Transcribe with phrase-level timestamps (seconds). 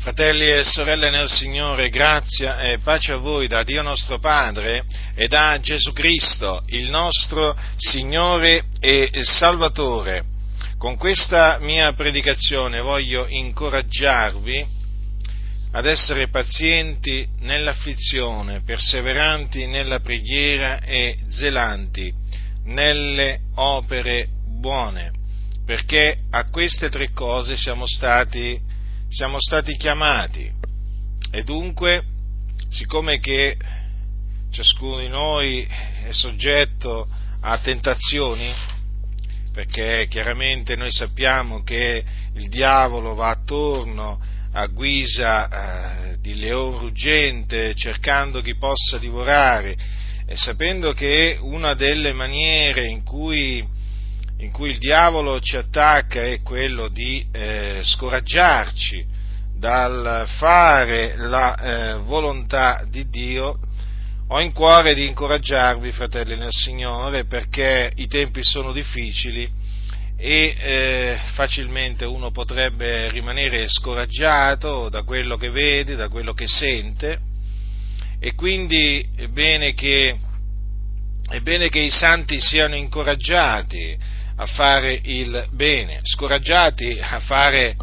[0.00, 4.84] Fratelli e sorelle nel Signore, grazia e pace a voi da Dio nostro Padre
[5.16, 10.22] e da Gesù Cristo, il nostro Signore e Salvatore.
[10.78, 14.66] Con questa mia predicazione voglio incoraggiarvi
[15.72, 22.14] ad essere pazienti nell'afflizione, perseveranti nella preghiera e zelanti
[22.66, 25.10] nelle opere buone,
[25.66, 28.67] perché a queste tre cose siamo stati
[29.08, 30.50] siamo stati chiamati.
[31.30, 32.02] E dunque,
[32.70, 33.56] siccome che
[34.50, 35.66] ciascuno di noi
[36.04, 37.08] è soggetto
[37.40, 38.52] a tentazioni,
[39.52, 44.20] perché chiaramente noi sappiamo che il diavolo va attorno
[44.52, 49.76] a guisa eh, di leone ruggente cercando chi possa divorare
[50.26, 53.66] e sapendo che una delle maniere in cui
[54.38, 59.04] in cui il diavolo ci attacca è quello di eh, scoraggiarci
[59.56, 63.58] dal fare la eh, volontà di Dio,
[64.28, 69.50] ho in cuore di incoraggiarvi, fratelli nel Signore, perché i tempi sono difficili
[70.16, 77.18] e eh, facilmente uno potrebbe rimanere scoraggiato da quello che vede, da quello che sente.
[78.20, 80.16] E quindi è bene che,
[81.28, 83.96] è bene che i santi siano incoraggiati
[84.40, 87.76] a fare il bene, scoraggiati a fare,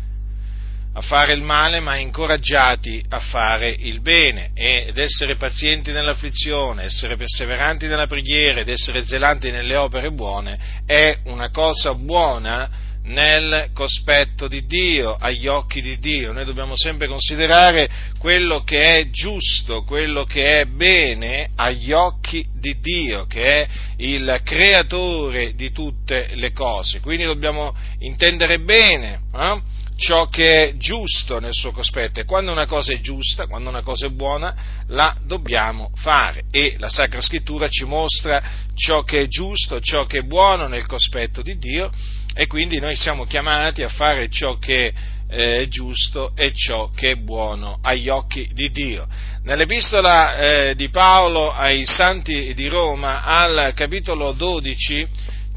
[0.93, 4.51] a fare il male, ma incoraggiati a fare il bene.
[4.53, 11.17] Ed essere pazienti nell'afflizione, essere perseveranti nella preghiera ed essere zelanti nelle opere buone è
[11.25, 12.69] una cosa buona
[13.05, 16.31] nel cospetto di Dio, agli occhi di Dio.
[16.31, 22.79] Noi dobbiamo sempre considerare quello che è giusto, quello che è bene agli occhi di
[22.79, 23.67] Dio, che è
[23.97, 26.99] il creatore di tutte le cose.
[26.99, 29.61] Quindi dobbiamo intendere bene eh,
[29.97, 33.81] ciò che è giusto nel suo cospetto e quando una cosa è giusta, quando una
[33.81, 34.55] cosa è buona,
[34.87, 38.41] la dobbiamo fare e la Sacra Scrittura ci mostra
[38.73, 41.91] ciò che è giusto, ciò che è buono nel cospetto di Dio
[42.37, 44.91] e quindi noi siamo chiamati a fare ciò che
[45.27, 49.07] eh, è giusto e ciò che è buono agli occhi di Dio.
[49.43, 55.07] Nell'epistola eh, di Paolo ai santi di Roma, al capitolo 12,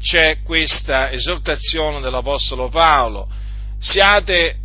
[0.01, 3.27] c'è questa esortazione dell'Apostolo Paolo.
[3.77, 4.55] Siate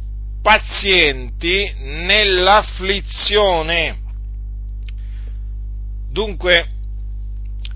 [0.41, 3.97] pazienti nell'afflizione.
[6.13, 6.74] Dunque,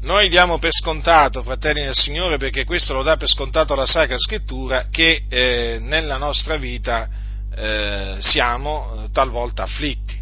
[0.01, 4.17] noi diamo per scontato, fratelli del Signore, perché questo lo dà per scontato la Sacra
[4.17, 7.09] Scrittura, che eh, nella nostra vita
[7.55, 10.17] eh, siamo eh, talvolta afflitti,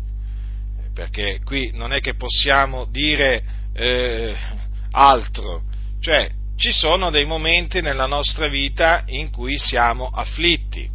[0.95, 3.43] perché qui non è che possiamo dire
[3.75, 4.35] eh,
[4.93, 5.65] altro,
[6.01, 10.89] cioè ci sono dei momenti nella nostra vita in cui siamo afflitti.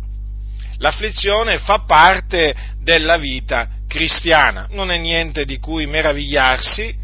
[0.78, 7.01] L'afflizione fa parte della vita cristiana, non è niente di cui meravigliarsi,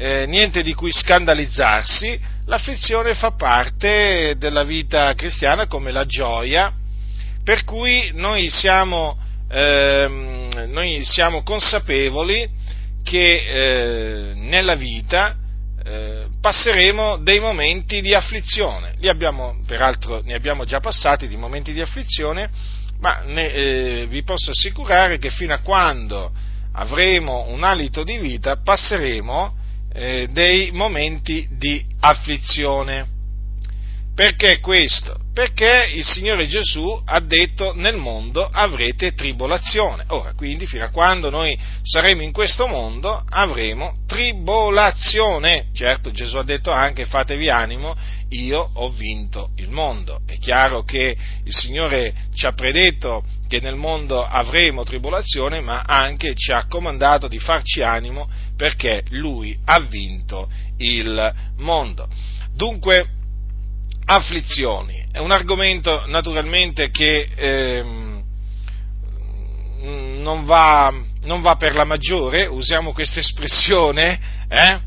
[0.00, 6.72] eh, niente di cui scandalizzarsi, l'afflizione fa parte della vita cristiana come la gioia,
[7.44, 9.18] per cui noi siamo,
[9.50, 12.48] ehm, noi siamo consapevoli
[13.04, 15.36] che eh, nella vita
[15.84, 21.74] eh, passeremo dei momenti di afflizione, Li abbiamo, peraltro ne abbiamo già passati di momenti
[21.74, 22.48] di afflizione,
[23.00, 26.32] ma ne, eh, vi posso assicurare che fino a quando
[26.72, 29.58] avremo un alito di vita passeremo
[29.92, 33.18] eh, dei momenti di afflizione.
[34.14, 35.18] Perché questo?
[35.32, 40.04] Perché il Signore Gesù ha detto nel mondo avrete tribolazione.
[40.08, 45.68] Ora, quindi, fino a quando noi saremo in questo mondo avremo tribolazione.
[45.72, 47.96] Certo, Gesù ha detto anche fatevi animo,
[48.30, 50.20] io ho vinto il mondo.
[50.26, 56.36] È chiaro che il Signore ci ha predetto che nel mondo avremo tribolazione, ma anche
[56.36, 62.06] ci ha comandato di farci animo perché Lui ha vinto il mondo.
[62.54, 63.08] Dunque,
[64.04, 67.82] afflizioni, è un argomento naturalmente che eh,
[69.82, 74.78] non, va, non, va, per la maggiore, usiamo questa espressione, eh,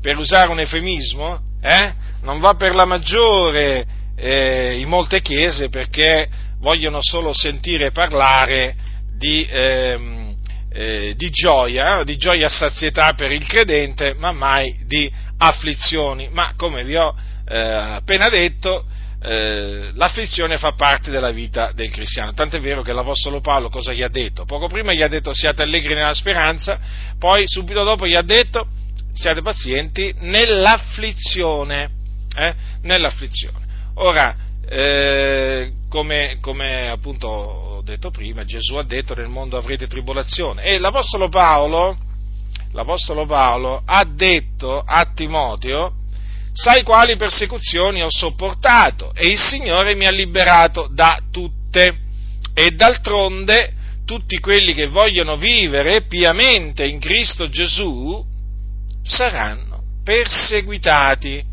[0.00, 1.92] per usare un eufemismo, eh,
[2.22, 3.84] non va per la maggiore
[4.14, 6.28] eh, in molte chiese perché
[6.64, 8.74] vogliono solo sentire parlare
[9.18, 10.34] di, ehm,
[10.72, 16.30] eh, di gioia, di gioia a sazietà per il credente, ma mai di afflizioni.
[16.30, 17.14] Ma come vi ho
[17.46, 18.86] eh, appena detto,
[19.22, 22.32] eh, l'afflizione fa parte della vita del cristiano.
[22.32, 24.46] Tant'è vero che l'Apostolo Paolo cosa gli ha detto?
[24.46, 26.80] Poco prima gli ha detto siate allegri nella speranza,
[27.18, 28.66] poi subito dopo gli ha detto
[29.12, 31.90] siate pazienti nell'afflizione.
[32.36, 32.54] Eh?
[32.82, 33.58] nell'afflizione.
[33.96, 34.34] Ora,
[34.68, 40.62] eh, come, come, appunto ho detto prima, Gesù ha detto nel mondo avrete tribolazione.
[40.64, 41.96] E l'Apostolo Paolo,
[42.72, 45.94] l'Apostolo Paolo ha detto a Timoteo,
[46.52, 51.98] sai quali persecuzioni ho sopportato e il Signore mi ha liberato da tutte.
[52.56, 53.72] E d'altronde
[54.04, 58.24] tutti quelli che vogliono vivere piamente in Cristo Gesù
[59.02, 61.52] saranno perseguitati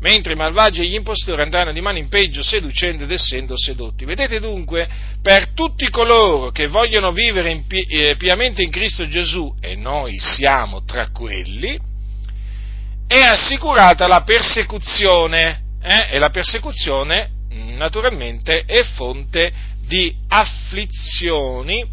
[0.00, 4.04] mentre i malvagi e gli impostori andranno di mano in peggio seducendo ed essendo sedotti.
[4.04, 4.88] Vedete dunque,
[5.22, 10.18] per tutti coloro che vogliono vivere in pi- eh, piamente in Cristo Gesù, e noi
[10.18, 11.78] siamo tra quelli,
[13.06, 16.08] è assicurata la persecuzione, eh?
[16.10, 17.30] e la persecuzione
[17.76, 19.52] naturalmente è fonte
[19.86, 21.84] di afflizioni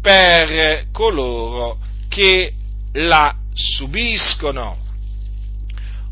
[0.00, 1.78] per coloro
[2.08, 2.52] che
[2.92, 4.86] la subiscono.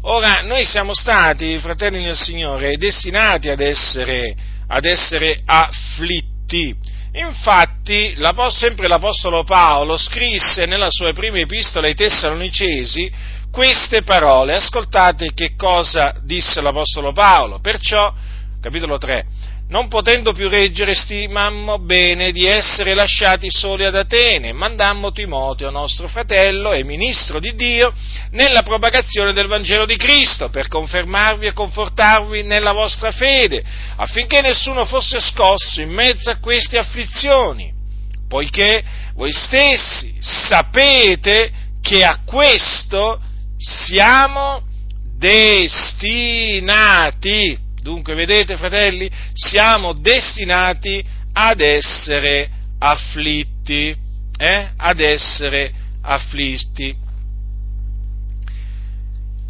[0.08, 4.36] Ora, noi siamo stati, fratelli del Signore, destinati ad essere,
[4.68, 6.72] ad essere afflitti.
[7.12, 8.14] Infatti,
[8.50, 13.10] sempre l'Apostolo Paolo scrisse nella sua prima epistola ai Tessalonicesi
[13.50, 14.54] queste parole.
[14.54, 17.58] Ascoltate che cosa disse l'Apostolo Paolo.
[17.58, 18.14] Perciò,
[18.60, 19.24] capitolo 3,
[19.68, 26.06] non potendo più reggere, stimammo bene di essere lasciati soli ad Atene, mandammo Timoteo, nostro
[26.06, 27.92] fratello e ministro di Dio,
[28.30, 33.64] nella propagazione del Vangelo di Cristo, per confermarvi e confortarvi nella vostra fede,
[33.96, 37.72] affinché nessuno fosse scosso in mezzo a queste afflizioni,
[38.28, 38.84] poiché
[39.14, 43.20] voi stessi sapete che a questo
[43.56, 44.62] siamo
[45.18, 45.74] destinati.
[47.86, 52.50] Dunque, vedete, fratelli, siamo destinati ad essere
[52.80, 53.94] afflitti,
[54.36, 54.68] eh?
[54.76, 55.72] ad essere
[56.02, 56.92] afflitti.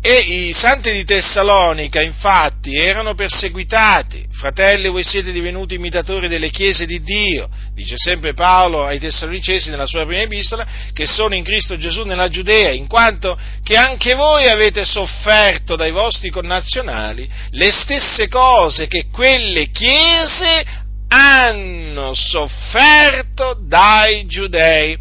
[0.08, 4.24] E i santi di Tessalonica, infatti, erano perseguitati.
[4.30, 9.84] Fratelli, voi siete divenuti imitatori delle chiese di Dio, dice sempre Paolo ai Tessalonicesi nella
[9.84, 14.48] sua prima epistola, che sono in Cristo Gesù nella Giudea, in quanto che anche voi
[14.48, 20.64] avete sofferto dai vostri connazionali le stesse cose che quelle chiese
[21.08, 24.96] hanno sofferto dai giudei.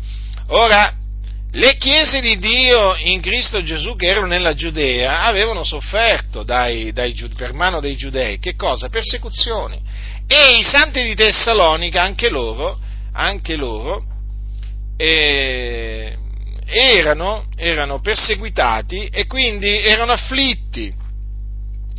[0.47, 0.91] Ora,
[1.55, 7.13] le chiese di Dio in Cristo Gesù che erano nella Giudea avevano sofferto dai, dai,
[7.37, 8.89] per mano dei giudei, che cosa?
[8.89, 9.79] Persecuzioni.
[10.27, 12.77] E i santi di Tessalonica, anche loro,
[13.13, 14.03] anche loro
[14.97, 16.17] eh,
[16.65, 20.93] erano, erano perseguitati e quindi erano afflitti.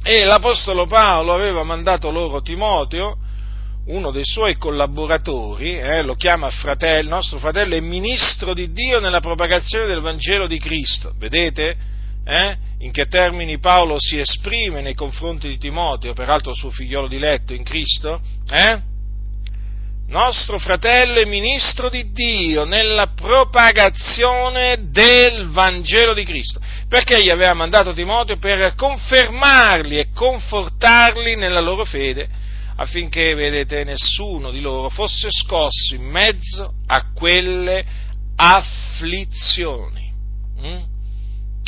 [0.02, 3.16] E l'Apostolo Paolo aveva mandato loro Timoteo,
[3.86, 9.20] uno dei suoi collaboratori, eh, lo chiama fratello, nostro fratello è ministro di Dio nella
[9.20, 11.12] propagazione del Vangelo di Cristo.
[11.18, 11.76] Vedete
[12.24, 17.54] eh, in che termini Paolo si esprime nei confronti di Timoteo, peraltro suo figliolo diletto
[17.54, 18.20] in Cristo?
[18.50, 18.94] Eh?
[20.08, 27.54] Nostro fratello è ministro di Dio nella propagazione del Vangelo di Cristo, perché gli aveva
[27.54, 32.44] mandato Timoteo per confermarli e confortarli nella loro fede
[32.76, 37.84] affinché, vedete, nessuno di loro fosse scosso in mezzo a quelle
[38.36, 40.12] afflizioni.
[40.60, 40.82] Mm?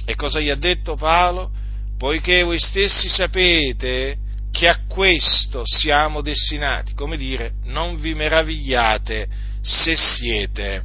[0.05, 1.51] E cosa gli ha detto Paolo?
[1.97, 4.19] Poiché voi stessi sapete
[4.51, 9.29] che a questo siamo destinati, come dire, non vi meravigliate
[9.61, 10.83] se siete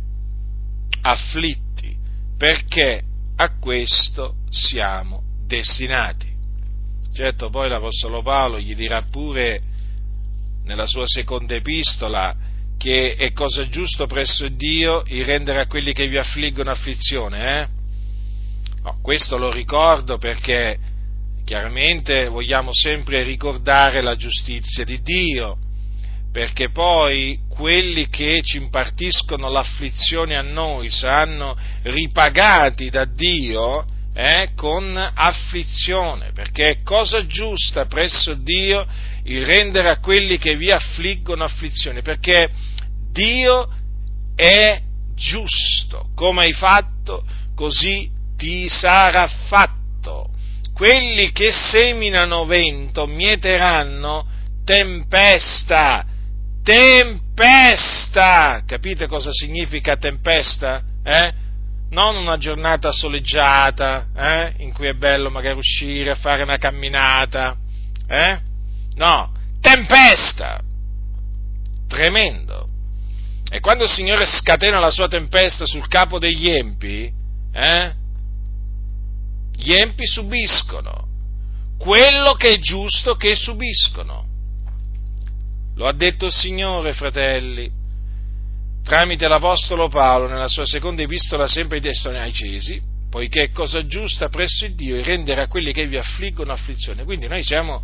[1.01, 1.95] afflitti,
[2.37, 3.01] perché
[3.35, 6.31] a questo siamo destinati.
[7.13, 9.61] Certo, poi l'Apostolo Paolo gli dirà pure
[10.65, 12.35] nella sua seconda epistola
[12.77, 17.61] che è cosa giusto presso Dio il rendere a quelli che vi affliggono afflizione.
[17.61, 17.67] Eh?
[18.83, 20.77] No, questo lo ricordo perché
[21.45, 25.57] chiaramente vogliamo sempre ricordare la giustizia di Dio,
[26.31, 34.97] perché poi quelli che ci impartiscono l'afflizione a noi saranno ripagati da Dio eh, con
[35.13, 38.85] afflizione, perché è cosa giusta presso Dio
[39.25, 42.49] il rendere a quelli che vi affliggono afflizione, perché
[43.11, 43.69] Dio
[44.35, 44.81] è
[45.15, 47.23] giusto, come hai fatto,
[47.55, 50.29] così ti sarà fatto.
[50.73, 54.27] Quelli che seminano vento mieteranno
[54.65, 56.03] tempesta,
[56.63, 60.81] tempesta, capite cosa significa tempesta?
[61.03, 61.33] Eh?
[61.91, 64.63] Non una giornata soleggiata, eh?
[64.63, 67.55] in cui è bello magari uscire a fare una camminata,
[68.07, 68.51] eh?
[68.95, 70.61] No, tempesta!
[71.87, 72.67] Tremendo.
[73.49, 77.11] E quando il Signore scatena la sua tempesta sul capo degli empi,
[77.53, 77.93] eh,
[79.55, 81.11] gli empi subiscono
[81.83, 84.25] quello che è giusto che subiscono.
[85.75, 87.69] Lo ha detto il Signore, fratelli,
[88.83, 94.65] tramite l'Apostolo Paolo nella sua seconda epistola sempre ai Testoniacesi, poiché è cosa giusta presso
[94.65, 97.03] il Dio rendere a quelli che vi affliggono afflizione.
[97.03, 97.83] Quindi noi siamo,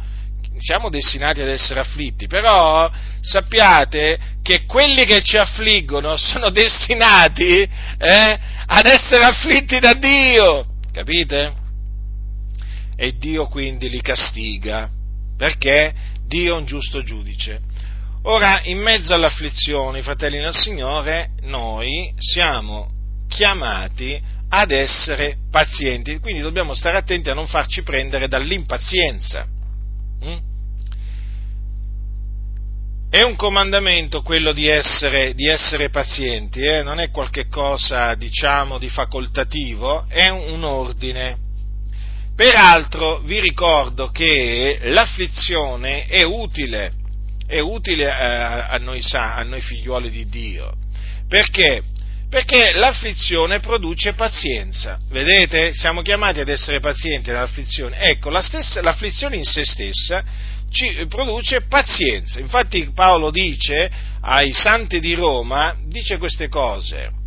[0.58, 2.90] siamo destinati ad essere afflitti, però
[3.22, 11.54] sappiate che quelli che ci affliggono sono destinati eh, ad essere afflitti da Dio, capite?
[12.96, 14.90] E Dio quindi li castiga,
[15.38, 15.94] perché
[16.28, 17.62] Dio è un giusto giudice.
[18.24, 22.92] Ora, in mezzo all'afflizione, fratelli del Signore, noi siamo
[23.30, 29.48] chiamati ad essere pazienti, quindi dobbiamo stare attenti a non farci prendere dall'impazienza.
[30.26, 30.38] Mm?
[33.10, 36.84] È un comandamento quello di essere, di essere pazienti, eh?
[36.84, 41.38] non è qualcosa, diciamo, di facoltativo, è un, ordine.
[42.36, 46.94] Peraltro vi ricordo che l'afflizione è utile
[47.50, 50.72] è utile eh, a, noi, a noi figliuoli di Dio.
[51.28, 51.82] Perché?
[52.30, 55.00] Perché l'afflizione produce pazienza.
[55.10, 55.74] Vedete?
[55.74, 57.98] Siamo chiamati ad essere pazienti nell'afflizione.
[57.98, 60.24] Ecco, la stessa, l'afflizione in se stessa
[60.70, 62.40] ci produce pazienza.
[62.40, 63.90] Infatti Paolo dice
[64.22, 67.19] ai santi di Roma, dice queste cose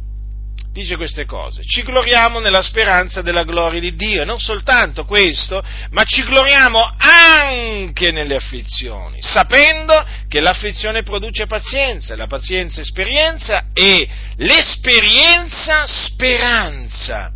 [0.73, 1.63] dice queste cose.
[1.65, 6.95] Ci gloriamo nella speranza della gloria di Dio, e non soltanto questo, ma ci gloriamo
[6.97, 17.33] anche nelle afflizioni, sapendo che l'afflizione produce pazienza, la pazienza esperienza e l'esperienza speranza.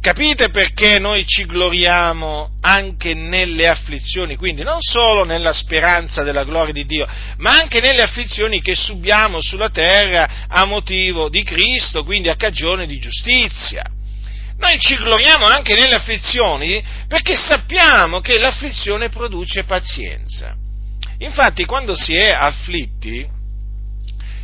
[0.00, 6.72] Capite perché noi ci gloriamo anche nelle afflizioni, quindi non solo nella speranza della gloria
[6.72, 7.06] di Dio,
[7.38, 12.86] ma anche nelle afflizioni che subiamo sulla terra a motivo di Cristo, quindi a cagione
[12.86, 13.82] di giustizia.
[14.58, 20.54] Noi ci gloriamo anche nelle afflizioni perché sappiamo che l'afflizione produce pazienza.
[21.18, 23.26] Infatti quando si è afflitti,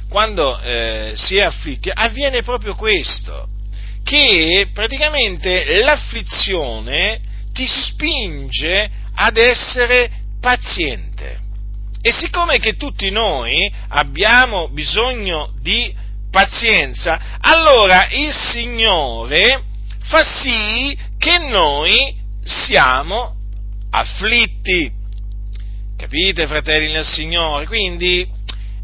[0.08, 3.48] quando eh, si è afflitti, avviene proprio questo
[4.04, 7.20] che praticamente l'afflizione
[7.52, 11.38] ti spinge ad essere paziente.
[12.02, 15.92] E siccome che tutti noi abbiamo bisogno di
[16.30, 19.62] pazienza, allora il Signore
[20.00, 23.36] fa sì che noi siamo
[23.90, 24.92] afflitti.
[25.96, 27.66] Capite, fratelli nel Signore?
[27.66, 28.28] Quindi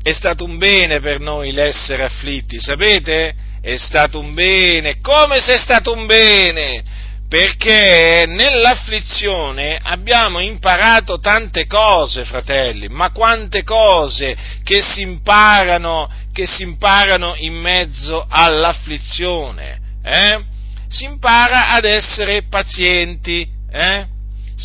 [0.03, 3.35] è stato un bene per noi l'essere afflitti, sapete?
[3.61, 6.83] È stato un bene, come se è stato un bene,
[7.29, 16.62] perché nell'afflizione abbiamo imparato tante cose, fratelli, ma quante cose che si imparano, che si
[16.62, 20.45] imparano in mezzo all'afflizione, eh?
[20.88, 24.07] Si impara ad essere pazienti, eh?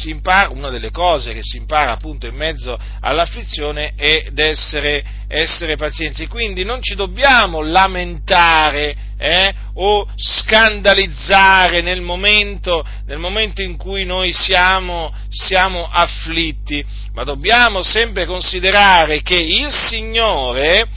[0.03, 6.27] Impara, una delle cose che si impara appunto in mezzo all'afflizione è essere, essere pazienti.
[6.27, 14.31] Quindi non ci dobbiamo lamentare eh, o scandalizzare nel momento, nel momento, in cui noi
[14.33, 16.83] siamo, siamo afflitti,
[17.13, 20.87] ma dobbiamo sempre considerare che il Signore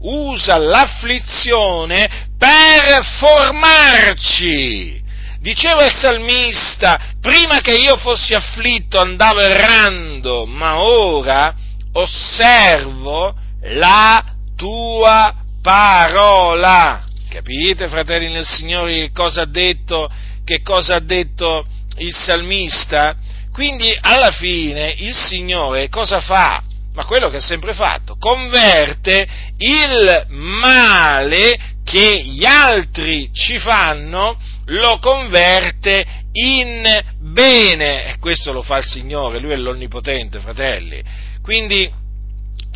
[0.00, 5.04] usa l'afflizione per formarci
[5.46, 11.54] Diceva il salmista, prima che io fossi afflitto andavo errando, ma ora
[11.92, 14.24] osservo la
[14.56, 17.04] tua parola.
[17.30, 20.10] Capite, fratelli nel Signore, che cosa ha detto,
[20.44, 21.64] che cosa ha detto
[21.98, 23.14] il salmista?
[23.52, 26.60] Quindi alla fine il Signore cosa fa?
[26.92, 34.98] Ma quello che ha sempre fatto, converte il male che gli altri ci fanno lo
[34.98, 36.82] converte in
[37.20, 38.06] bene.
[38.06, 41.00] E questo lo fa il Signore, Lui è l'Onnipotente, fratelli.
[41.40, 41.88] Quindi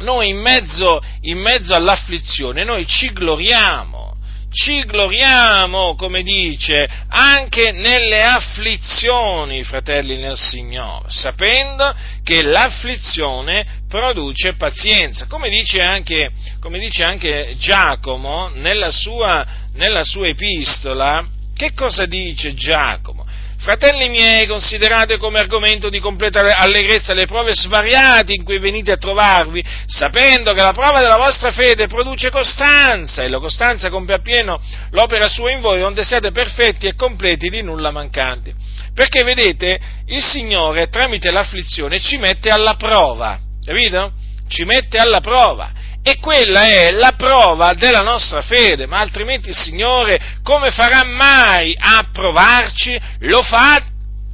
[0.03, 4.10] noi in mezzo, in mezzo all'afflizione, noi ci gloriamo
[4.51, 15.27] ci gloriamo, come dice, anche nelle afflizioni, fratelli nel Signore, sapendo che l'afflizione produce pazienza,
[15.27, 16.31] come dice anche,
[16.61, 23.20] come dice anche Giacomo nella sua, nella sua epistola, che cosa dice Giacomo?
[23.61, 28.97] Fratelli miei, considerate come argomento di completa allegrezza le prove svariate in cui venite a
[28.97, 34.59] trovarvi, sapendo che la prova della vostra fede produce costanza, e la costanza compie appieno
[34.93, 38.51] l'opera sua in voi, onde siate perfetti e completi di nulla mancanti.
[38.95, 44.13] Perché vedete, il Signore tramite l'afflizione ci mette alla prova, capito?
[44.49, 45.71] Ci mette alla prova
[46.03, 51.77] e quella è la prova della nostra fede, ma altrimenti il Signore come farà mai
[51.79, 52.99] a provarci?
[53.21, 53.83] Lo fa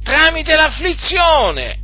[0.01, 1.79] tramite l'afflizione.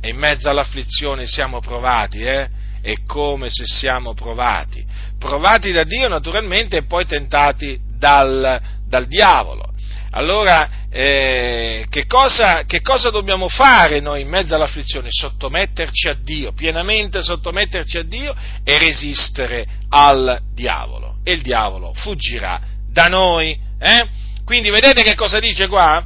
[0.00, 2.48] E in mezzo all'afflizione siamo provati, eh?
[2.82, 4.84] è come se siamo provati.
[5.18, 9.71] Provati da Dio naturalmente e poi tentati dal, dal diavolo.
[10.14, 15.08] Allora, eh, che, cosa, che, cosa, dobbiamo fare noi in mezzo all'afflizione?
[15.10, 21.16] Sottometterci a Dio, pienamente sottometterci a Dio e resistere al diavolo.
[21.24, 23.58] E il diavolo fuggirà da noi.
[23.78, 24.08] Eh?
[24.44, 26.04] Quindi vedete che cosa dice qua?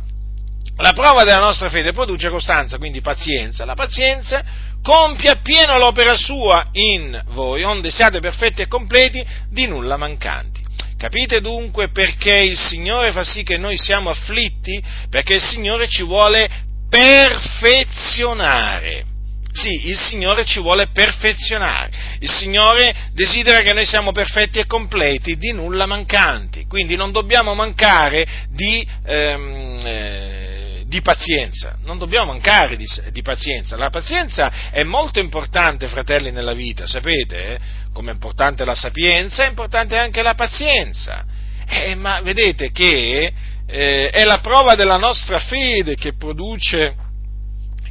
[0.76, 3.64] La prova della nostra fede produce costanza, quindi pazienza.
[3.64, 4.44] La pazienza
[4.82, 10.55] compie appieno l'opera sua in voi, onde siate perfetti e completi, di nulla mancanti.
[10.99, 14.83] Capite dunque perché il Signore fa sì che noi siamo afflitti?
[15.11, 16.49] Perché il Signore ci vuole
[16.88, 19.05] perfezionare.
[19.53, 21.91] Sì, il Signore ci vuole perfezionare.
[22.21, 26.67] Il Signore desidera che noi siamo perfetti e completi, di nulla mancanti.
[26.67, 30.46] Quindi non dobbiamo mancare di, ehm, eh,
[30.87, 31.76] di pazienza.
[31.83, 33.76] Non dobbiamo mancare di, di, pazienza.
[33.76, 37.55] La pazienza è molto importante, fratelli, nella vita, sapete?
[37.55, 37.59] Eh?
[37.93, 41.25] Come è importante la sapienza, è importante anche la pazienza.
[41.69, 43.33] Eh, ma vedete che
[43.66, 46.95] eh, è la prova della nostra fede che produce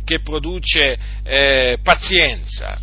[0.06, 2.80] che produce eh, pazienza.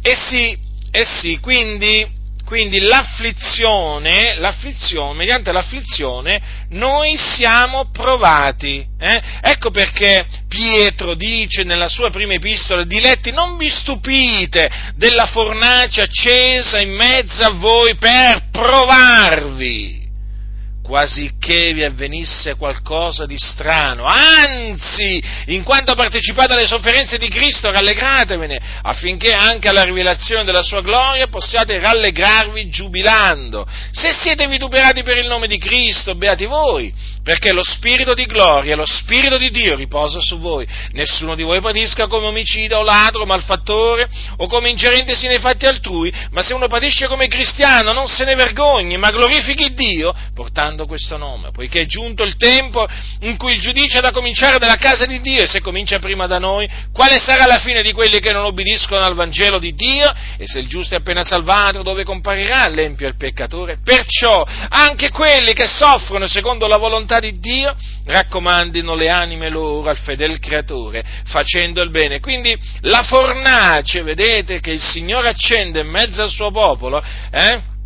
[0.00, 0.56] E sì,
[0.92, 2.06] e sì quindi,
[2.48, 6.40] quindi l'afflizione, l'afflizione, mediante l'afflizione
[6.70, 8.82] noi siamo provati.
[8.98, 9.22] Eh?
[9.42, 16.80] Ecco perché Pietro dice nella sua prima epistola, diletti, non vi stupite della fornace accesa
[16.80, 19.97] in mezzo a voi per provarvi
[20.88, 24.04] quasi che vi avvenisse qualcosa di strano.
[24.06, 30.80] Anzi, in quanto partecipate alle sofferenze di Cristo, rallegratevene, affinché anche alla rivelazione della sua
[30.80, 33.66] gloria possiate rallegrarvi giubilando.
[33.92, 36.90] Se siete vituperati per il nome di Cristo, beati voi,
[37.22, 40.66] perché lo Spirito di gloria, lo Spirito di Dio riposa su voi.
[40.92, 46.10] Nessuno di voi patisca come omicida o ladro, malfattore o come ingerentesi nei fatti altrui,
[46.30, 50.86] ma se uno patisce come cristiano non se ne vergogni, ma glorifichi Dio, portando usando
[50.86, 52.86] questo nome, poiché è giunto il tempo
[53.20, 56.26] in cui il giudizio è da cominciare dalla casa di Dio e se comincia prima
[56.26, 60.12] da noi, quale sarà la fine di quelli che non obbediscono al Vangelo di Dio?
[60.36, 63.78] E se il giusto è appena salvato, dove comparirà l'empio e il peccatore?
[63.82, 69.98] Perciò anche quelli che soffrono secondo la volontà di Dio raccomandino le anime loro al
[69.98, 72.20] fedel creatore, facendo il bene.
[72.20, 77.76] Quindi la fornace, vedete, che il Signore accende in mezzo al suo popolo, eh?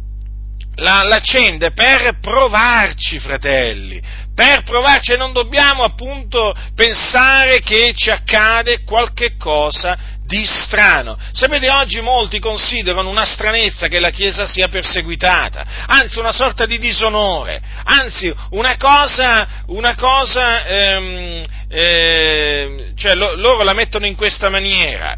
[0.76, 4.00] La, l'accende per provarci, fratelli,
[4.35, 11.18] per provarci e non dobbiamo appunto pensare che ci accade qualche cosa di strano.
[11.32, 16.78] Sapete, oggi molti considerano una stranezza che la Chiesa sia perseguitata, anzi una sorta di
[16.78, 24.50] disonore, anzi una cosa, una cosa ehm, eh, cioè lo, loro la mettono in questa
[24.50, 25.16] maniera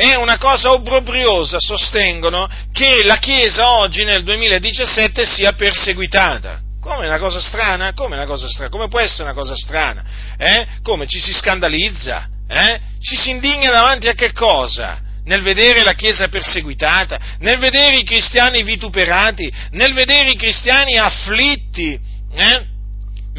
[0.00, 6.58] è una cosa obbrobriosa, sostengono che la Chiesa oggi nel 2017 sia perseguitata.
[6.80, 7.92] Come una cosa strana?
[7.92, 8.70] Come una cosa strana?
[8.70, 10.02] Come può essere una cosa strana?
[10.38, 10.66] Eh?
[10.82, 12.26] Come ci si scandalizza?
[12.48, 12.80] Eh?
[12.98, 15.00] Ci si indigna davanti a che cosa?
[15.24, 22.00] Nel vedere la Chiesa perseguitata, nel vedere i cristiani vituperati, nel vedere i cristiani afflitti,
[22.34, 22.64] eh?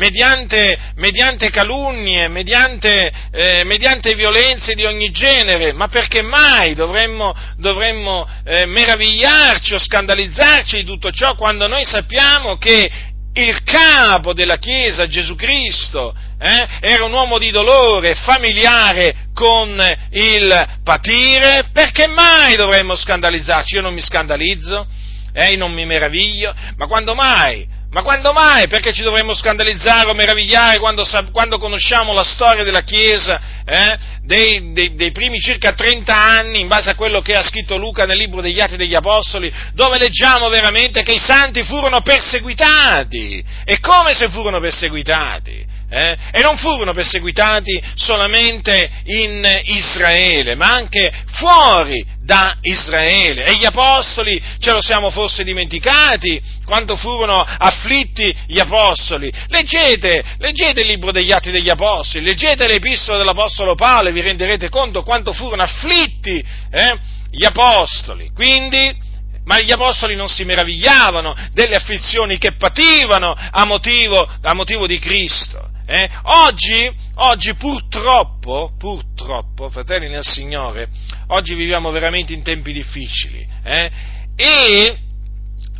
[0.01, 8.27] Mediante, mediante calunnie, mediante, eh, mediante, violenze di ogni genere, ma perché mai dovremmo, dovremmo
[8.43, 12.89] eh, meravigliarci o scandalizzarci di tutto ciò quando noi sappiamo che
[13.33, 20.67] il capo della Chiesa, Gesù Cristo, eh, era un uomo di dolore, familiare con il
[20.83, 23.75] patire, perché mai dovremmo scandalizzarci?
[23.75, 24.87] Io non mi scandalizzo,
[25.31, 28.67] eh, non mi meraviglio, ma quando mai ma quando mai?
[28.67, 34.71] Perché ci dovremmo scandalizzare o meravigliare quando, quando conosciamo la storia della Chiesa eh, dei,
[34.71, 38.17] dei, dei, primi circa 30 anni, in base a quello che ha scritto Luca nel
[38.17, 43.43] libro degli Atti degli Apostoli, dove leggiamo veramente che i santi furono perseguitati.
[43.65, 45.70] E come se furono perseguitati?
[45.91, 46.17] Eh?
[46.31, 53.43] e non furono perseguitati solamente in Israele, ma anche fuori da Israele.
[53.43, 59.31] E gli apostoli ce lo siamo forse dimenticati quando furono afflitti gli apostoli.
[59.47, 64.69] Leggete, leggete il libro degli Atti degli Apostoli, leggete l'epistola dell'Apostolo Paolo e vi renderete
[64.69, 66.97] conto quanto furono afflitti eh,
[67.29, 68.31] gli apostoli.
[68.33, 69.09] Quindi,
[69.43, 74.99] ma gli apostoli non si meravigliavano delle afflizioni che pativano a motivo, a motivo di
[74.99, 75.70] Cristo.
[75.91, 76.09] Eh?
[76.23, 80.87] Oggi, oggi purtroppo, purtroppo, fratelli nel Signore,
[81.27, 83.91] oggi viviamo veramente in tempi difficili eh?
[84.37, 84.97] e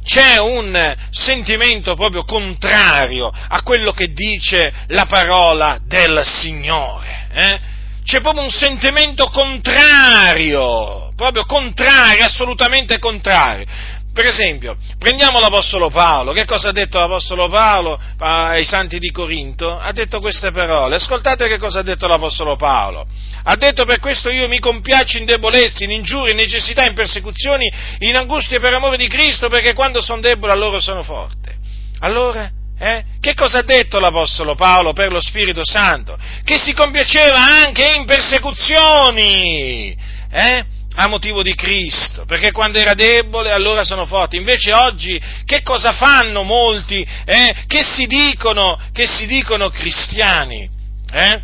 [0.03, 7.27] c'è un sentimento proprio contrario a quello che dice la parola del Signore.
[7.31, 7.59] Eh?
[8.03, 13.65] c'è proprio un sentimento contrario, proprio contrario, assolutamente contrario.
[14.13, 19.79] Per esempio, prendiamo l'Apostolo Paolo, che cosa ha detto l'Apostolo Paolo ai santi di Corinto?
[19.79, 23.07] Ha detto queste parole, ascoltate che cosa ha detto l'Apostolo Paolo.
[23.43, 27.71] Ha detto per questo io mi compiaccio in debolezze, in ingiurie, in necessità, in persecuzioni,
[27.99, 31.55] in angustie per amore di Cristo, perché quando sono debole allora sono forte.
[31.99, 33.03] Allora, eh?
[33.21, 36.17] Che cosa ha detto l'Apostolo Paolo per lo Spirito Santo?
[36.43, 39.95] Che si compiaceva anche in persecuzioni,
[40.31, 40.65] eh?
[40.95, 44.35] A motivo di Cristo, perché quando era debole allora sono forti.
[44.35, 47.55] Invece oggi che cosa fanno molti eh?
[47.67, 50.69] che, si dicono, che si dicono cristiani?
[51.11, 51.41] Eh?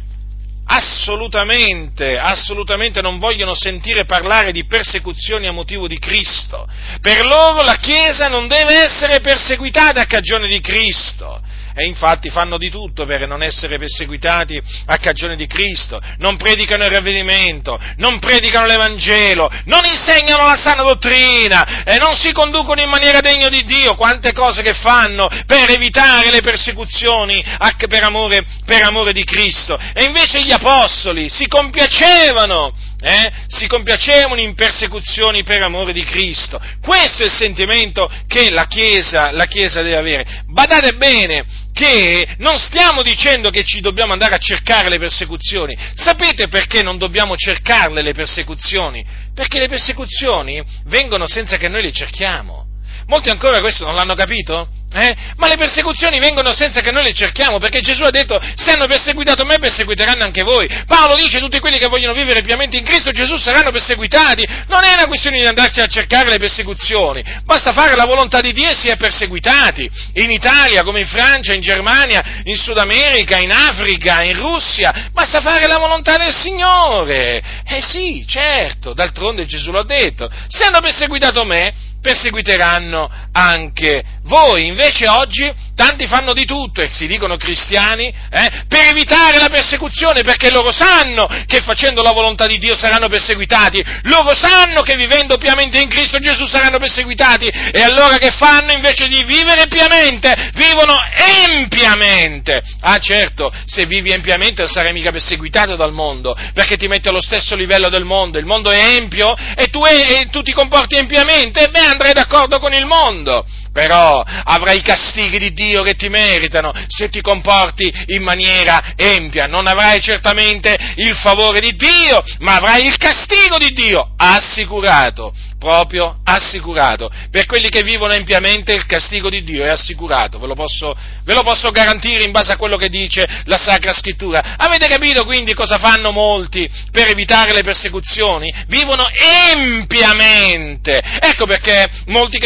[0.69, 6.67] Assolutamente, assolutamente non vogliono sentire parlare di persecuzioni a motivo di Cristo.
[6.99, 11.41] Per loro la Chiesa non deve essere perseguitata a cagione di Cristo
[11.77, 16.83] e infatti fanno di tutto per non essere perseguitati a cagione di Cristo, non predicano
[16.85, 22.89] il ravvedimento, non predicano l'Evangelo, non insegnano la sana dottrina e non si conducono in
[22.89, 27.43] maniera degna di Dio, quante cose che fanno per evitare le persecuzioni
[27.87, 29.79] per amore, per amore di Cristo.
[29.93, 36.59] E invece gli apostoli si compiacevano eh, si compiacevano in persecuzioni per amore di Cristo.
[36.81, 40.43] Questo è il sentimento che la Chiesa, la Chiesa deve avere.
[40.47, 45.77] Badate bene che non stiamo dicendo che ci dobbiamo andare a cercare le persecuzioni.
[45.93, 49.05] Sapete perché non dobbiamo cercarle le persecuzioni?
[49.33, 52.65] Perché le persecuzioni vengono senza che noi le cerchiamo.
[53.05, 54.67] Molti ancora questo non l'hanno capito?
[54.93, 55.15] Eh?
[55.35, 58.87] Ma le persecuzioni vengono senza che noi le cerchiamo, perché Gesù ha detto, se hanno
[58.87, 60.67] perseguitato me, perseguiteranno anche voi.
[60.87, 64.47] Paolo dice, tutti quelli che vogliono vivere piamente in Cristo Gesù saranno perseguitati.
[64.67, 68.53] Non è una questione di andarsi a cercare le persecuzioni, basta fare la volontà di
[68.53, 69.89] Dio e si è perseguitati.
[70.13, 75.41] In Italia, come in Francia, in Germania, in Sud America, in Africa, in Russia, basta
[75.41, 77.41] fare la volontà del Signore.
[77.67, 84.67] Eh sì, certo, d'altronde Gesù l'ha detto, se hanno perseguitato me, perseguiteranno anche voi.
[84.67, 90.23] Invece oggi tanti fanno di tutto e si dicono cristiani eh, per evitare la persecuzione
[90.23, 95.37] perché loro sanno che facendo la volontà di Dio saranno perseguitati, loro sanno che vivendo
[95.37, 100.51] piamente in Cristo Gesù saranno perseguitati e allora che fanno invece di vivere piamente?
[100.53, 100.97] Vivono
[101.45, 102.61] empiamente.
[102.81, 107.21] Ah certo, se vivi empiamente non sarai mica perseguitato dal mondo perché ti metti allo
[107.21, 110.95] stesso livello del mondo, il mondo è empio e tu, è, e tu ti comporti
[110.95, 113.45] empiamente, e beh andrai d'accordo con il mondo
[113.77, 119.45] però avrai i castighi di Dio che ti meritano se ti comporti in maniera empia,
[119.45, 126.19] non avrai certamente il favore di Dio, ma avrai il castigo di Dio, assicurato proprio
[126.23, 127.09] assicurato.
[127.29, 131.33] Per quelli che vivono empiamente il castigo di Dio è assicurato, ve lo, posso, ve
[131.33, 134.55] lo posso garantire in base a quello che dice la Sacra Scrittura.
[134.57, 138.53] Avete capito quindi cosa fanno molti per evitare le persecuzioni?
[138.67, 141.01] Vivono empiamente.
[141.19, 141.89] Ecco perché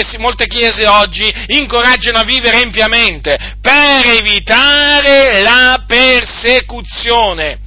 [0.02, 7.61] si, molte chiese oggi incoraggiano a vivere empiamente per evitare la persecuzione.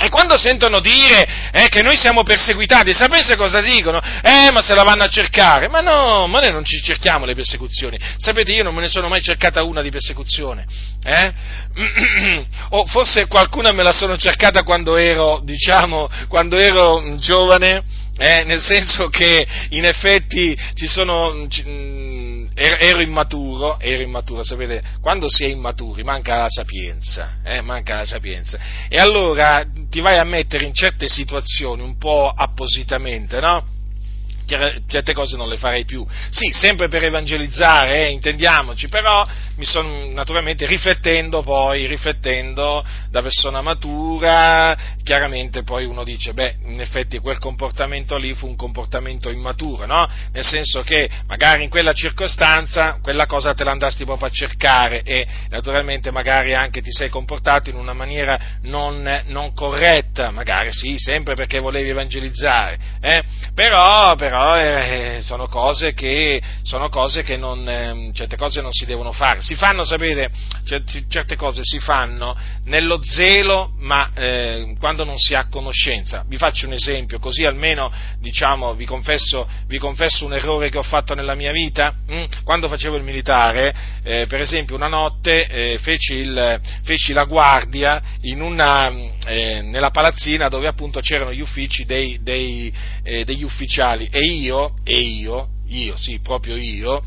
[0.00, 4.00] E quando sentono dire eh, che noi siamo perseguitati, sapete cosa dicono?
[4.22, 5.68] Eh, ma se la vanno a cercare.
[5.68, 7.98] Ma no, ma noi non ci cerchiamo le persecuzioni.
[8.16, 10.66] Sapete, io non me ne sono mai cercata una di persecuzione.
[11.02, 11.32] Eh?
[12.70, 17.82] o forse qualcuna me la sono cercata quando ero, diciamo, quando ero giovane,
[18.18, 21.48] eh, nel senso che in effetti ci sono...
[21.48, 22.27] Ci,
[22.58, 28.04] ero immaturo, ero immaturo, sapete, quando si è immaturi manca la sapienza, eh, manca la
[28.04, 28.58] sapienza.
[28.88, 33.76] E allora ti vai a mettere in certe situazioni un po' appositamente, no?
[34.48, 36.06] Certe cose non le farei più.
[36.30, 39.24] Sì, sempre per evangelizzare, eh, intendiamoci, però
[39.56, 46.80] mi sono naturalmente riflettendo poi, riflettendo da persona matura, chiaramente poi uno dice, beh, in
[46.80, 50.08] effetti quel comportamento lì fu un comportamento immaturo, no?
[50.32, 55.26] Nel senso che magari in quella circostanza quella cosa te l'andasti proprio a cercare e
[55.50, 61.34] naturalmente magari anche ti sei comportato in una maniera non, non corretta, magari sì, sempre
[61.34, 63.22] perché volevi evangelizzare, eh?
[63.54, 68.84] però, però eh, sono cose che, sono cose che non, eh, certe cose non si
[68.84, 70.30] devono fare si fanno, sapete,
[71.08, 76.24] certe cose si fanno nello zelo, ma eh, quando non si ha conoscenza.
[76.28, 80.82] Vi faccio un esempio, così almeno diciamo, vi, confesso, vi confesso un errore che ho
[80.82, 81.94] fatto nella mia vita.
[82.12, 82.24] Mm?
[82.44, 88.02] Quando facevo il militare, eh, per esempio, una notte eh, feci, il, feci, la guardia
[88.48, 88.92] una,
[89.26, 92.72] eh, nella palazzina dove appunto c'erano gli uffici dei, dei,
[93.02, 97.02] eh, degli ufficiali e io, e io, io, sì, proprio io,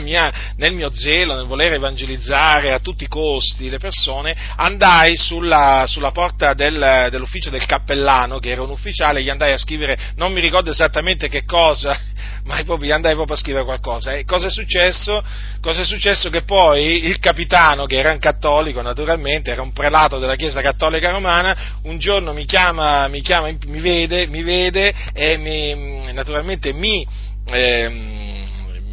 [0.00, 5.84] mia, nel mio zelo, nel voler evangelizzare a tutti i costi le persone, andai sulla,
[5.86, 10.32] sulla porta del, dell'ufficio del cappellano, che era un ufficiale, gli andai a scrivere, non
[10.32, 11.98] mi ricordo esattamente che cosa,
[12.44, 14.14] ma proprio, andai proprio a scrivere qualcosa.
[14.14, 15.24] E cosa è successo?
[15.60, 16.30] Cosa è successo?
[16.30, 21.10] Che poi il capitano, che era un cattolico naturalmente, era un prelato della Chiesa Cattolica
[21.10, 27.06] Romana, un giorno mi chiama, mi, chiama, mi, vede, mi vede e mi, naturalmente mi...
[27.44, 28.11] Eh,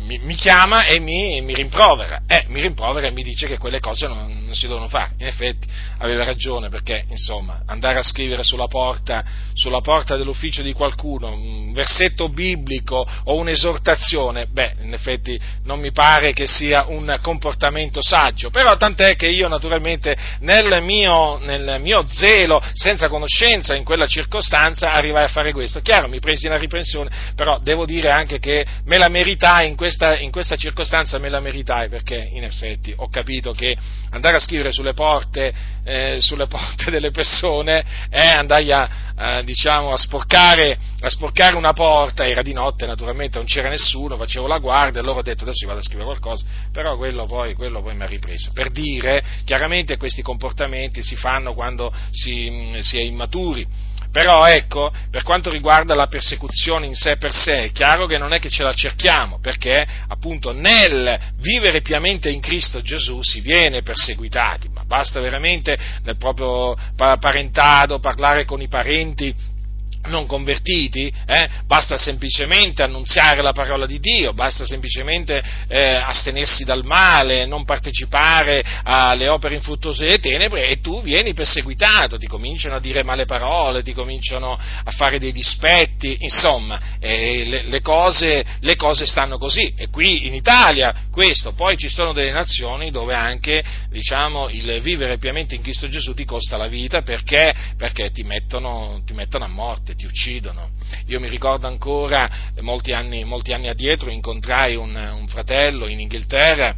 [0.09, 3.79] mi, mi chiama e mi, mi, rimprovera, eh, mi rimprovera e mi dice che quelle
[3.79, 5.11] cose non, non, si devono fare.
[5.19, 5.67] In effetti
[5.99, 11.71] aveva ragione perché, insomma, andare a scrivere sulla porta, sulla porta dell'ufficio di qualcuno un
[11.73, 18.49] versetto biblico o un'esortazione, beh, in effetti non mi pare che sia un comportamento saggio,
[18.49, 24.91] però tant'è che io naturalmente nel mio, nel mio zelo, senza conoscenza in quella circostanza,
[24.91, 25.81] arrivai a fare questo.
[25.81, 29.97] Chiaro, mi presi una riprensione, però devo dire anche che me la meritai in questa
[29.99, 33.75] questa, in questa circostanza me la meritai perché in effetti ho capito che
[34.11, 39.41] andare a scrivere sulle porte, eh, sulle porte delle persone e eh, andai a, a,
[39.41, 44.47] diciamo, a, sporcare, a, sporcare, una porta, era di notte naturalmente, non c'era nessuno, facevo
[44.47, 47.81] la guardia e loro ho detto adesso vado a scrivere qualcosa, però quello poi, quello
[47.81, 48.51] poi mi ha ripreso.
[48.53, 53.67] Per dire, chiaramente questi comportamenti si fanno quando si, si è immaturi
[54.11, 58.33] però ecco, per quanto riguarda la persecuzione in sé per sé, è chiaro che non
[58.33, 63.83] è che ce la cerchiamo, perché appunto nel vivere piamente in Cristo Gesù si viene
[63.83, 69.57] perseguitati, ma basta veramente nel proprio parentato parlare con i parenti
[70.07, 71.49] non convertiti, eh?
[71.65, 78.63] basta semplicemente annunziare la parola di Dio, basta semplicemente eh, astenersi dal male, non partecipare
[78.83, 83.83] alle opere infruttuose delle tenebre e tu vieni perseguitato, ti cominciano a dire male parole,
[83.83, 89.73] ti cominciano a fare dei dispetti, insomma, eh, le, le, cose, le, cose, stanno così.
[89.75, 95.17] E qui in Italia questo, poi ci sono delle nazioni dove anche diciamo, il vivere
[95.17, 99.49] piamente in Cristo Gesù ti costa la vita perché, perché ti, mettono, ti mettono a
[99.49, 100.69] morte ti uccidono.
[101.07, 106.75] Io mi ricordo ancora, molti anni, molti anni addietro, incontrai un, un fratello in Inghilterra,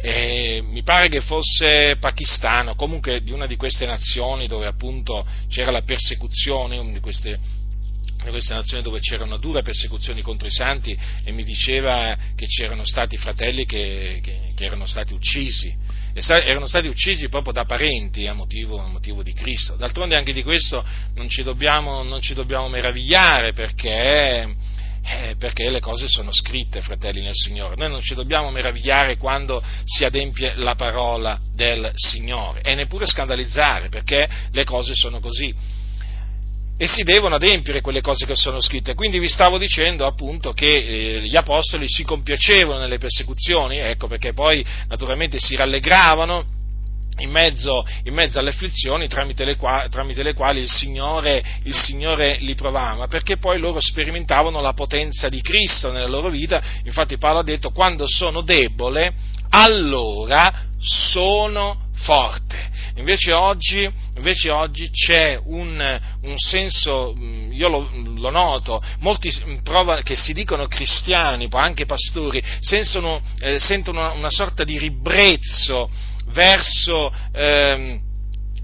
[0.00, 5.72] e mi pare che fosse pakistano, comunque di una di queste nazioni dove appunto c'era
[5.72, 7.40] la persecuzione, una di queste,
[8.22, 12.46] di queste nazioni dove c'era una dura persecuzione contro i santi e mi diceva che
[12.46, 15.74] c'erano stati fratelli che, che, che erano stati uccisi
[16.26, 19.76] erano stati uccisi proprio da parenti a motivo, a motivo di Cristo.
[19.76, 24.56] D'altronde anche di questo non ci dobbiamo, non ci dobbiamo meravigliare perché,
[25.02, 27.76] eh, perché le cose sono scritte, fratelli nel Signore.
[27.76, 33.88] Noi non ci dobbiamo meravigliare quando si adempie la parola del Signore e neppure scandalizzare
[33.88, 35.54] perché le cose sono così
[36.80, 38.94] e si devono adempiere quelle cose che sono scritte.
[38.94, 44.32] Quindi vi stavo dicendo appunto che eh, gli apostoli si compiacevano nelle persecuzioni, ecco perché
[44.32, 46.56] poi naturalmente si rallegravano.
[47.20, 51.74] In mezzo, in mezzo alle afflizioni tramite le, qua, tramite le quali il Signore, il
[51.74, 56.62] Signore, li provava, perché poi loro sperimentavano la potenza di Cristo nella loro vita.
[56.84, 59.14] Infatti Paolo ha detto quando sono debole,
[59.48, 62.70] allora sono forte.
[62.98, 69.32] Invece oggi, invece oggi c'è un, un, senso, mm, io lo, lo, noto, molti
[69.62, 75.88] prova, che si dicono cristiani, anche pastori, sentono, eh, sentono una, sorta di ribrezzo
[76.32, 77.12] verso...
[77.32, 78.00] Eh,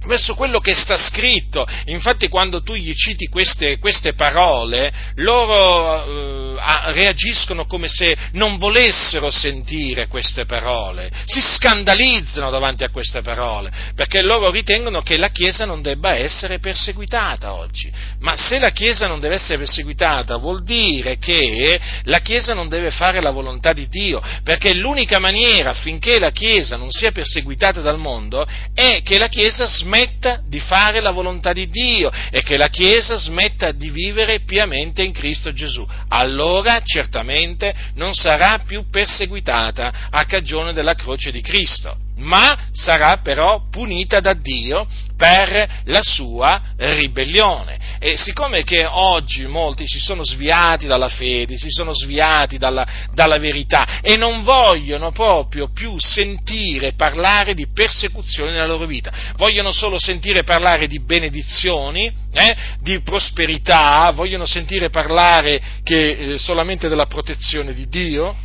[0.06, 1.66] verso quello che sta scritto.
[1.86, 6.43] Infatti quando tu gli citi queste, queste parole, loro eh,
[6.86, 14.22] reagiscono come se non volessero sentire queste parole, si scandalizzano davanti a queste parole, perché
[14.22, 17.92] loro ritengono che la Chiesa non debba essere perseguitata oggi.
[18.20, 22.90] Ma se la Chiesa non deve essere perseguitata vuol dire che la Chiesa non deve
[22.90, 27.98] fare la volontà di Dio, perché l'unica maniera affinché la Chiesa non sia perseguitata dal
[27.98, 32.68] mondo è che la Chiesa smetta di fare la volontà di Dio e che la
[32.68, 35.86] Chiesa smetta di vivere piamente in Cristo Gesù.
[36.08, 36.53] Allora
[36.84, 44.20] certamente non sarà più perseguitata a cagione della croce di Cristo ma sarà però punita
[44.20, 47.82] da Dio per la sua ribellione.
[47.98, 53.38] E siccome che oggi molti si sono sviati dalla fede, si sono sviati dalla, dalla
[53.38, 59.98] verità e non vogliono proprio più sentire parlare di persecuzioni nella loro vita, vogliono solo
[59.98, 67.72] sentire parlare di benedizioni, eh, di prosperità, vogliono sentire parlare che, eh, solamente della protezione
[67.72, 68.36] di Dio,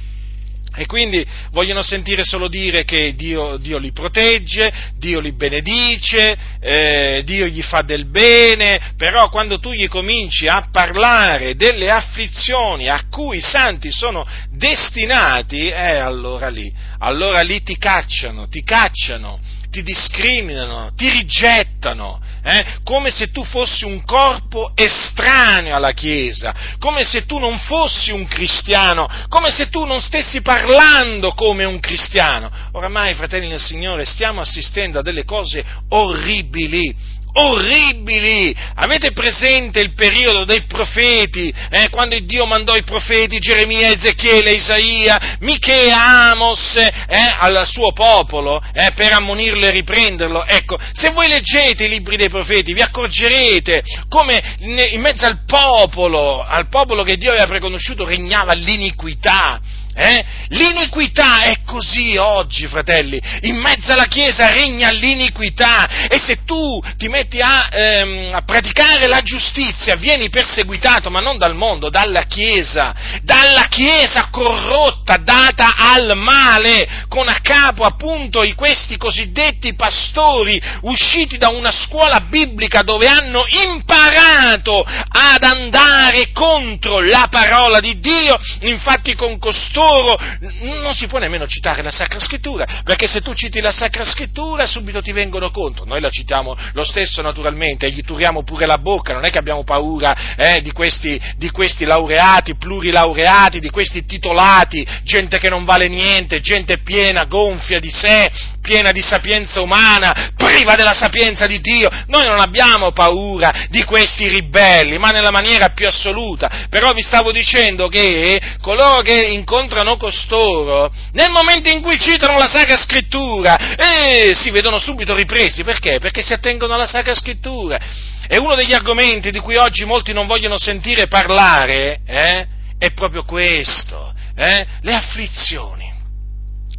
[0.80, 7.22] E quindi vogliono sentire solo dire che Dio, Dio li protegge, Dio li benedice, eh,
[7.26, 13.08] Dio gli fa del bene, però quando tu gli cominci a parlare delle afflizioni a
[13.10, 19.38] cui i santi sono destinati, eh, allora lì, allora lì ti cacciano, ti cacciano,
[19.70, 22.66] ti discriminano, ti rigettano, eh?
[22.84, 28.28] come se tu fossi un corpo estraneo alla Chiesa, come se tu non fossi un
[28.28, 32.52] cristiano, come se tu non stessi parlando come un cristiano.
[32.72, 36.96] Oramai, fratelli del Signore, stiamo assistendo a delle cose orribili,
[37.34, 38.56] orribili.
[38.76, 45.38] Avete presente il periodo dei profeti, eh, quando Dio mandò i profeti Geremia, Ezechiele, Isaia,
[45.40, 46.92] Michea, Amos eh,
[47.40, 50.46] al suo popolo eh, per ammonirlo e riprenderlo?
[50.46, 56.44] Ecco, se voi leggete i libri dei profeti vi accorgerete come in mezzo al popolo,
[56.44, 59.60] al popolo che Dio aveva preconosciuto, regnava l'iniquità
[60.00, 60.26] eh?
[60.50, 63.22] L'iniquità è così oggi, fratelli.
[63.42, 69.08] In mezzo alla Chiesa regna l'iniquità e se tu ti metti a, ehm, a, praticare
[69.08, 76.16] la giustizia vieni perseguitato, ma non dal mondo, dalla Chiesa, dalla Chiesa corrotta, data al
[76.16, 83.44] male, con a capo appunto questi cosiddetti pastori usciti da una scuola biblica dove hanno
[83.48, 90.18] imparato ad andare contro la parola di Dio, infatti con costoro
[90.60, 94.68] non si può nemmeno citare la Sacra Scrittura, perché se tu citi la Sacra Scrittura
[94.68, 95.86] subito ti vengono contro.
[95.86, 99.40] Noi la citiamo lo stesso naturalmente e gli turiamo pure la bocca, non è che
[99.40, 105.66] abbiamo paura eh, di, questi, di questi laureati, plurilaureati, di questi titolati, gente che non
[105.66, 108.30] vale niente, gente piena, gonfia di sé,
[108.62, 111.90] piena di sapienza umana, priva della sapienza di Dio.
[112.08, 116.68] Noi non abbiamo paura di questi ribelli, ma nella maniera più assoluta.
[116.70, 122.48] Però vi stavo dicendo che coloro che incontrano costoro, nel momento in cui citano la
[122.48, 125.64] Sacra Scrittura, eh, si vedono subito ripresi.
[125.64, 126.00] Perché?
[126.00, 127.80] Perché si attengono alla Sacra Scrittura.
[128.28, 133.24] E uno degli argomenti di cui oggi molti non vogliono sentire parlare eh, è proprio
[133.24, 135.89] questo, eh, le afflizioni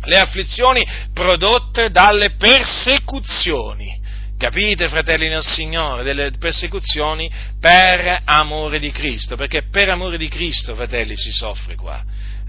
[0.05, 3.99] le afflizioni prodotte dalle persecuzioni.
[4.39, 10.75] Capite, fratelli nel Signore, delle persecuzioni per amore di Cristo, perché per amore di Cristo,
[10.75, 12.03] fratelli, si soffre qua.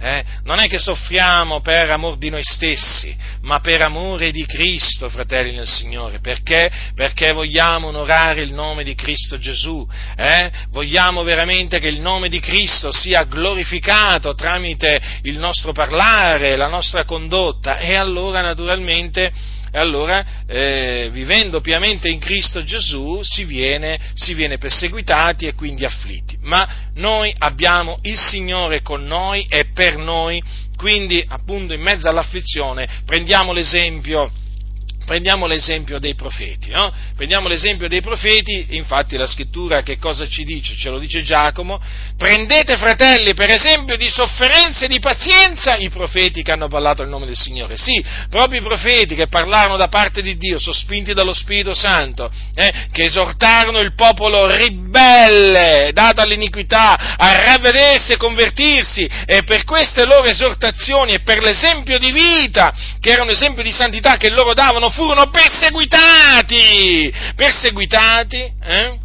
[0.03, 0.23] Eh?
[0.45, 5.53] Non è che soffriamo per amor di noi stessi, ma per amore di Cristo, fratelli
[5.53, 6.19] nel Signore.
[6.19, 6.71] Perché?
[6.95, 9.87] Perché vogliamo onorare il nome di Cristo Gesù.
[10.15, 10.49] Eh?
[10.69, 17.05] Vogliamo veramente che il nome di Cristo sia glorificato tramite il nostro parlare, la nostra
[17.05, 17.77] condotta.
[17.77, 19.31] E allora, naturalmente,
[19.71, 25.85] e allora, eh, vivendo piamente in Cristo Gesù, si viene, si viene perseguitati e quindi
[25.85, 26.37] afflitti.
[26.41, 30.43] Ma noi abbiamo il Signore con noi e per noi,
[30.75, 34.29] quindi appunto in mezzo all'afflizione prendiamo l'esempio
[35.05, 36.93] Prendiamo l'esempio dei profeti, no?
[37.15, 40.75] Prendiamo l'esempio dei profeti, infatti la scrittura che cosa ci dice?
[40.75, 41.81] Ce lo dice Giacomo,
[42.17, 47.09] prendete fratelli per esempio di sofferenza e di pazienza i profeti che hanno parlato il
[47.09, 51.33] nome del Signore, sì, proprio i profeti che parlarono da parte di Dio, sospinti dallo
[51.33, 59.43] Spirito Santo, eh, che esortarono il popolo ribelle, dato all'iniquità, a ravvedersi e convertirsi, e
[59.43, 64.17] per queste loro esortazioni e per l'esempio di vita, che era un esempio di santità
[64.17, 68.99] che loro davano, furono perseguitati, perseguitati, eh?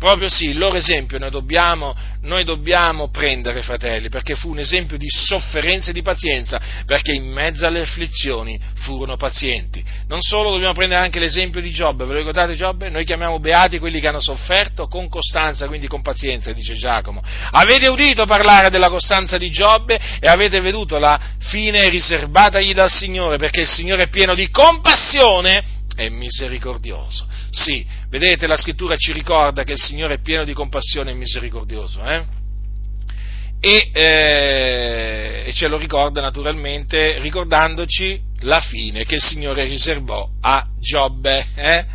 [0.00, 4.96] Proprio sì, il loro esempio noi dobbiamo, noi dobbiamo, prendere, fratelli, perché fu un esempio
[4.96, 9.84] di sofferenza e di pazienza, perché in mezzo alle afflizioni furono pazienti.
[10.08, 12.88] Non solo, dobbiamo prendere anche l'esempio di Giobbe, ve lo ricordate Giobbe?
[12.88, 17.22] Noi chiamiamo beati quelli che hanno sofferto con costanza, quindi con pazienza, dice Giacomo.
[17.50, 23.36] Avete udito parlare della costanza di Giobbe e avete veduto la fine riservatagli dal Signore,
[23.36, 27.26] perché il Signore è pieno di compassione è misericordioso.
[27.50, 32.02] Sì, vedete, la scrittura ci ricorda che il Signore è pieno di compassione e misericordioso,
[32.02, 32.24] eh?
[33.60, 40.66] E, eh, e, ce lo ricorda naturalmente ricordandoci la fine che il Signore riservò a
[40.78, 41.86] Giobbe, eh?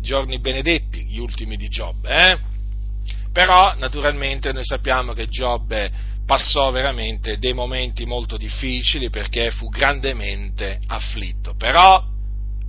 [0.00, 2.08] giorni benedetti, gli ultimi di Giobbe.
[2.08, 2.38] Eh?
[3.30, 5.92] Però naturalmente noi sappiamo che Giobbe
[6.24, 11.54] passò veramente dei momenti molto difficili perché fu grandemente afflitto.
[11.58, 12.14] Però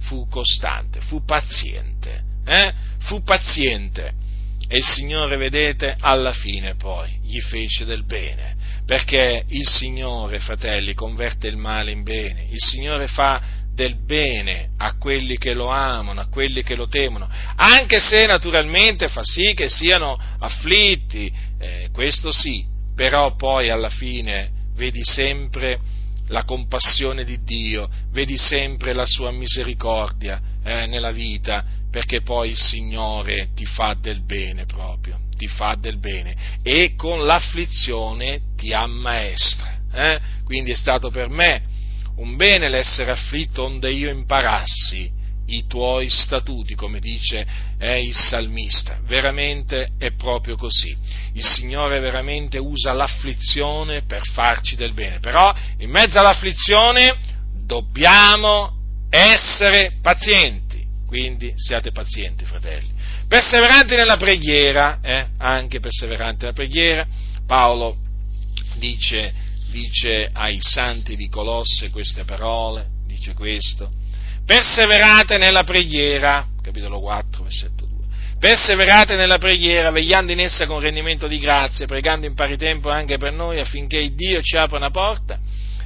[0.02, 2.74] fu costante, fu paziente, eh?
[3.00, 4.26] fu paziente.
[4.70, 10.94] E il Signore, vedete, alla fine poi gli fece del bene, perché il Signore, fratelli,
[10.94, 13.42] converte il male in bene, il Signore fa
[13.74, 19.08] del bene a quelli che lo amano, a quelli che lo temono, anche se naturalmente
[19.08, 25.80] fa sì che siano afflitti, eh, questo sì, però poi alla fine vedi sempre
[26.28, 32.58] la compassione di Dio, vedi sempre la sua misericordia eh, nella vita, perché poi il
[32.58, 39.76] Signore ti fa del bene proprio, ti fa del bene e con l'afflizione ti ammaestra.
[39.92, 40.20] Eh?
[40.44, 41.62] Quindi è stato per me
[42.18, 45.17] un bene l'essere afflitto onde io imparassi
[45.48, 47.46] i tuoi statuti, come dice
[47.78, 49.00] eh, il salmista.
[49.06, 50.96] Veramente è proprio così.
[51.34, 55.20] Il Signore veramente usa l'afflizione per farci del bene.
[55.20, 57.16] Però in mezzo all'afflizione
[57.66, 58.76] dobbiamo
[59.10, 60.86] essere pazienti.
[61.06, 62.90] Quindi siate pazienti, fratelli.
[63.28, 67.08] Perseveranti nella preghiera, eh, anche perseveranti nella preghiera.
[67.46, 67.98] Paolo
[68.76, 69.34] dice,
[69.72, 73.90] dice ai santi di Colosse queste parole, dice questo
[74.48, 77.98] perseverate nella preghiera, capitolo 4, versetto 2.
[78.40, 83.18] Perseverate nella preghiera, vegliando in essa con rendimento di grazie, pregando in pari tempo anche
[83.18, 85.38] per noi affinché Dio ci apra una porta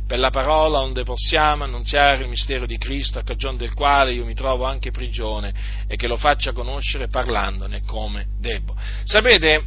[0.05, 4.25] per la parola onde possiamo annunziare il mistero di Cristo, a cagione del quale io
[4.25, 5.53] mi trovo anche prigione
[5.87, 8.75] e che lo faccia conoscere parlandone come debbo.
[9.05, 9.63] Sapete,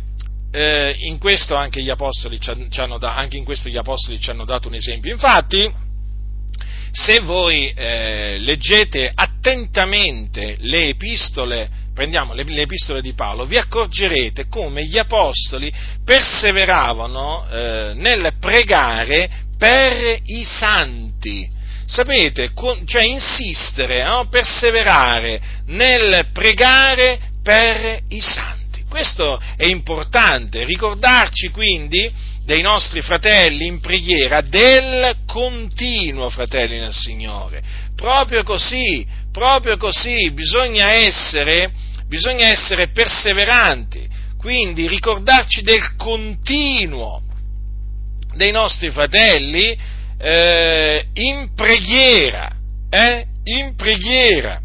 [0.53, 4.75] eh, in questo anche gli apostoli anche in questo gli apostoli ci hanno dato un
[4.75, 5.11] esempio.
[5.11, 5.73] Infatti,
[6.95, 14.47] se voi eh, leggete attentamente le epistole, prendiamo le, le, epistole di Paolo, vi accorgerete
[14.47, 15.73] come gli apostoli
[16.05, 19.29] perseveravano eh, nel pregare
[19.59, 21.51] per i santi.
[21.85, 24.29] Sapete, con, cioè insistere, no?
[24.29, 28.85] perseverare nel pregare per i santi.
[28.89, 32.09] Questo è importante, ricordarci quindi
[32.45, 37.63] dei nostri fratelli in preghiera del continuo, fratelli nel Signore.
[37.97, 41.73] Proprio così, proprio così, bisogna essere,
[42.07, 44.07] bisogna essere perseveranti,
[44.39, 47.23] quindi ricordarci del continuo
[48.35, 49.79] dei nostri fratelli
[50.19, 52.57] eh, in preghiera,
[52.91, 54.61] eh, in preghiera.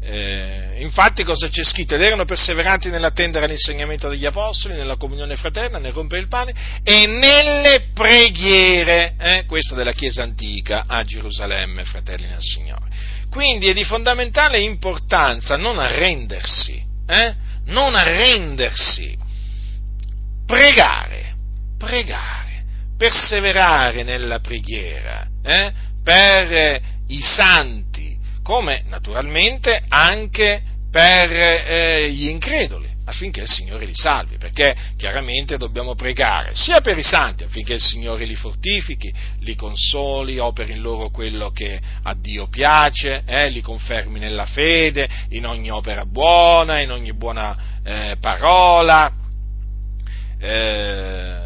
[0.00, 1.94] Eh, infatti cosa c'è scritto?
[1.94, 7.06] Ed erano perseveranti nell'attendere l'insegnamento degli apostoli, nella comunione fraterna, nel rompere il pane e
[7.06, 12.88] nelle preghiere, eh, questa della Chiesa antica a Gerusalemme, fratelli nel Signore.
[13.30, 17.34] Quindi è di fondamentale importanza non arrendersi, eh?
[17.66, 19.16] non arrendersi,
[20.46, 21.34] pregare,
[21.78, 22.64] pregare,
[22.96, 25.72] perseverare nella preghiera eh?
[26.02, 27.85] per i santi
[28.46, 35.96] come naturalmente anche per eh, gli increduli, affinché il Signore li salvi, perché chiaramente dobbiamo
[35.96, 41.10] pregare sia per i santi affinché il Signore li fortifichi, li consoli, operi in loro
[41.10, 46.92] quello che a Dio piace, eh, li confermi nella fede, in ogni opera buona, in
[46.92, 49.12] ogni buona eh, parola.
[50.38, 51.45] Eh,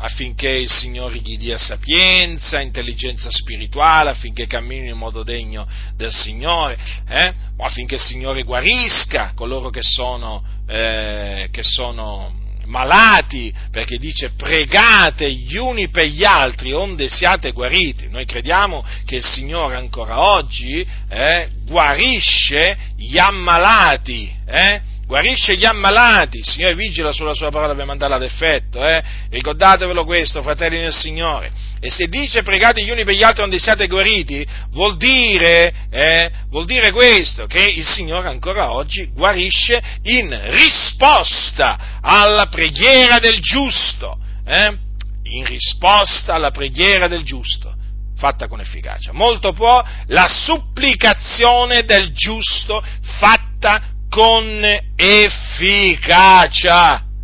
[0.00, 6.78] affinché il Signore gli dia sapienza, intelligenza spirituale, affinché cammini in modo degno del Signore,
[7.08, 7.32] eh?
[7.58, 15.56] affinché il Signore guarisca coloro che sono, eh, che sono malati, perché dice pregate gli
[15.56, 18.08] uni per gli altri onde siate guariti.
[18.08, 24.87] Noi crediamo che il Signore ancora oggi eh, guarisce gli ammalati, eh?
[25.08, 29.02] Guarisce gli ammalati, il Signore vigila sulla sua parola per mandarla ad effetto, eh?
[29.30, 31.50] ricordatevelo questo, fratelli del Signore.
[31.80, 36.30] E se dice pregate gli uni per gli altri onde siate guariti, vuol dire, eh,
[36.50, 44.18] vuol dire questo, che il Signore ancora oggi guarisce in risposta alla preghiera del giusto,
[44.46, 44.76] eh?
[45.22, 47.74] in risposta alla preghiera del giusto
[48.18, 49.12] fatta con efficacia.
[49.12, 54.64] Molto può la supplicazione del giusto fatta con
[54.96, 55.84] efficacia.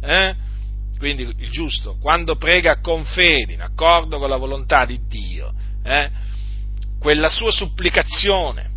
[0.03, 0.35] Eh?
[0.99, 5.53] Quindi il giusto, quando prega con fede, in accordo con la volontà di Dio,
[5.85, 6.11] eh,
[6.99, 8.71] quella sua supplicazione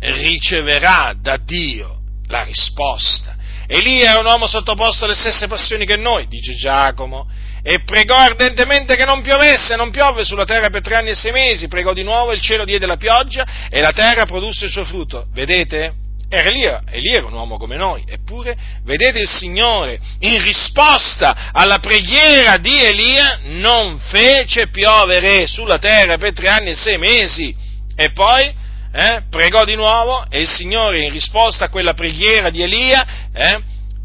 [0.00, 3.36] riceverà da Dio la risposta.
[3.66, 7.28] Elia era un uomo sottoposto alle stesse passioni che noi, dice Giacomo,
[7.62, 11.32] e pregò ardentemente che non piovesse, non piove sulla terra per tre anni e sei
[11.32, 14.84] mesi, pregò di nuovo, il cielo diede la pioggia e la terra produsse il suo
[14.84, 15.26] frutto.
[15.32, 15.94] Vedete?
[16.32, 21.80] Era Elia, Elia era un uomo come noi, eppure vedete il Signore in risposta alla
[21.80, 27.52] preghiera di Elia non fece piovere sulla terra per tre anni e sei mesi.
[27.96, 28.44] E poi
[28.92, 33.62] eh, pregò di nuovo e il Signore in risposta a quella preghiera di Elia eh,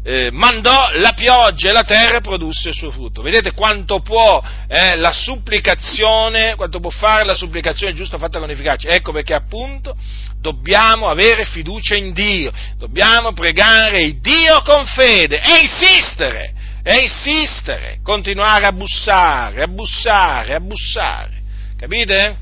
[0.08, 3.22] eh, mandò la pioggia e la terra produsse il suo frutto.
[3.22, 8.90] Vedete quanto può eh, la supplicazione, quanto può fare la supplicazione giusta fatta con efficacia.
[8.90, 9.96] Ecco perché appunto
[10.40, 16.52] dobbiamo avere fiducia in Dio, dobbiamo pregare il Dio con fede e insistere,
[16.84, 21.42] è insistere, continuare a bussare, a bussare, a bussare.
[21.76, 22.36] Capite?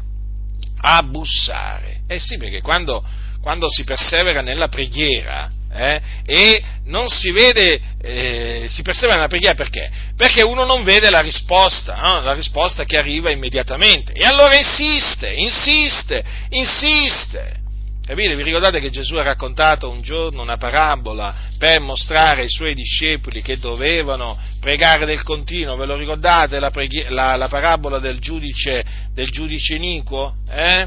[0.83, 2.03] A bussare.
[2.07, 3.03] Eh sì, perché quando,
[3.41, 9.55] quando si persevera nella preghiera, eh, e non si vede, eh, si persevera nella preghiera
[9.55, 9.91] perché?
[10.17, 12.21] Perché uno non vede la risposta, no?
[12.21, 14.13] la risposta che arriva immediatamente.
[14.13, 17.63] E allora insiste, insiste, insiste.
[18.07, 18.37] Capite?
[18.37, 23.41] Vi ricordate che Gesù ha raccontato un giorno una parabola per mostrare ai suoi discepoli
[23.41, 25.75] che dovevano pregare del continuo?
[25.77, 30.35] Ve lo ricordate la, preghi- la, la parabola del giudice, del giudice iniquo?
[30.51, 30.87] Eh?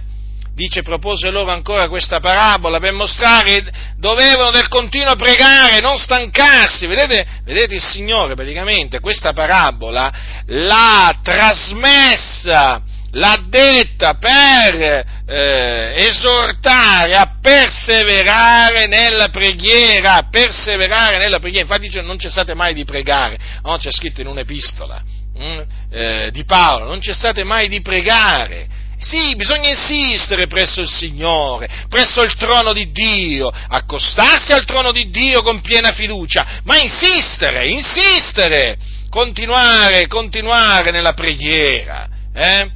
[0.58, 6.88] Dice, propose loro ancora questa parabola per mostrare che dovevano del continuo pregare, non stancarsi.
[6.88, 10.12] Vedete, vedete il Signore praticamente questa parabola
[10.48, 12.82] l'ha trasmessa
[13.12, 21.66] l'ha detta per eh, esortare a perseverare nella preghiera, perseverare nella preghiera.
[21.66, 23.78] Infatti dice non cessate mai di pregare, no?
[23.78, 25.04] c'è scritto in un'epistola
[25.40, 25.60] mm,
[25.92, 28.77] eh, di Paolo, non cessate mai di pregare.
[29.00, 35.10] Sì, bisogna insistere presso il Signore, presso il trono di Dio, accostarsi al trono di
[35.10, 38.78] Dio con piena fiducia, ma insistere, insistere,
[39.10, 42.08] continuare, continuare nella preghiera.
[42.34, 42.72] Eh?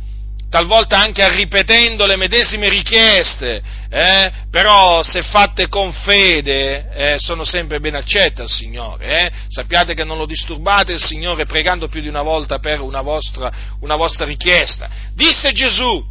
[0.51, 3.63] talvolta anche ripetendo le medesime richieste,
[3.93, 4.31] eh?
[4.49, 9.25] però se fatte con fede eh, sono sempre ben accette al Signore.
[9.25, 9.31] Eh?
[9.49, 13.51] Sappiate che non lo disturbate il Signore pregando più di una volta per una vostra,
[13.81, 14.89] una vostra richiesta.
[15.13, 16.03] Disse Gesù,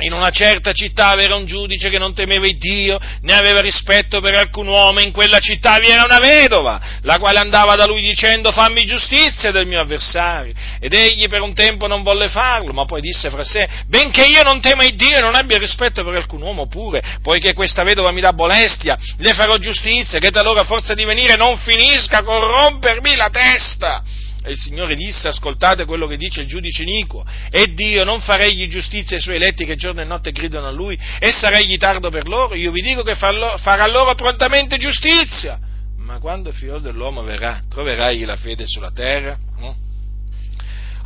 [0.00, 4.20] in una certa città c'era un giudice che non temeva il Dio, né aveva rispetto
[4.20, 8.02] per alcun uomo, in quella città vi era una vedova, la quale andava da lui
[8.02, 10.52] dicendo fammi giustizia del mio avversario.
[10.80, 14.42] Ed egli per un tempo non volle farlo, ma poi disse fra sé, benché io
[14.42, 18.10] non tema il Dio e non abbia rispetto per alcun uomo pure, poiché questa vedova
[18.10, 23.16] mi dà molestia, le farò giustizia, che talora forza di venire non finisca a corrompermi
[23.16, 24.02] la testa.
[24.46, 28.68] E il Signore disse, ascoltate quello che dice il giudice iniquo, e Dio non faregli
[28.68, 32.28] giustizia ai suoi eletti che giorno e notte gridano a Lui, e saregli tardo per
[32.28, 35.58] loro, io vi dico che farà loro prontamente giustizia.
[35.98, 39.36] Ma quando il figlio dell'uomo verrà, troverà egli la fede sulla terra?
[39.58, 39.74] No?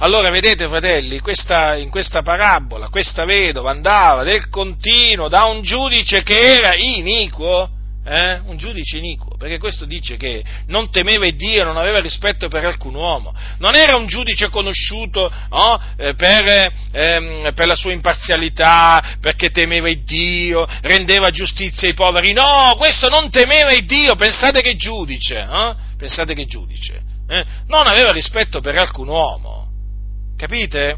[0.01, 6.23] Allora, vedete, fratelli, questa, in questa parabola, questa vedova andava del continuo da un giudice
[6.23, 7.71] che era iniquo,
[8.11, 8.41] eh?
[8.47, 12.97] un giudice iniquo, perché questo dice che non temeva Dio, non aveva rispetto per alcun
[12.97, 19.89] uomo, non era un giudice conosciuto oh, per, ehm, per, la sua imparzialità, perché temeva
[20.05, 25.75] Dio, rendeva giustizia ai poveri, no, questo non temeva Dio, pensate che giudice, eh?
[25.97, 27.45] pensate che giudice, eh?
[27.69, 29.69] non aveva rispetto per alcun uomo,
[30.37, 30.97] capite?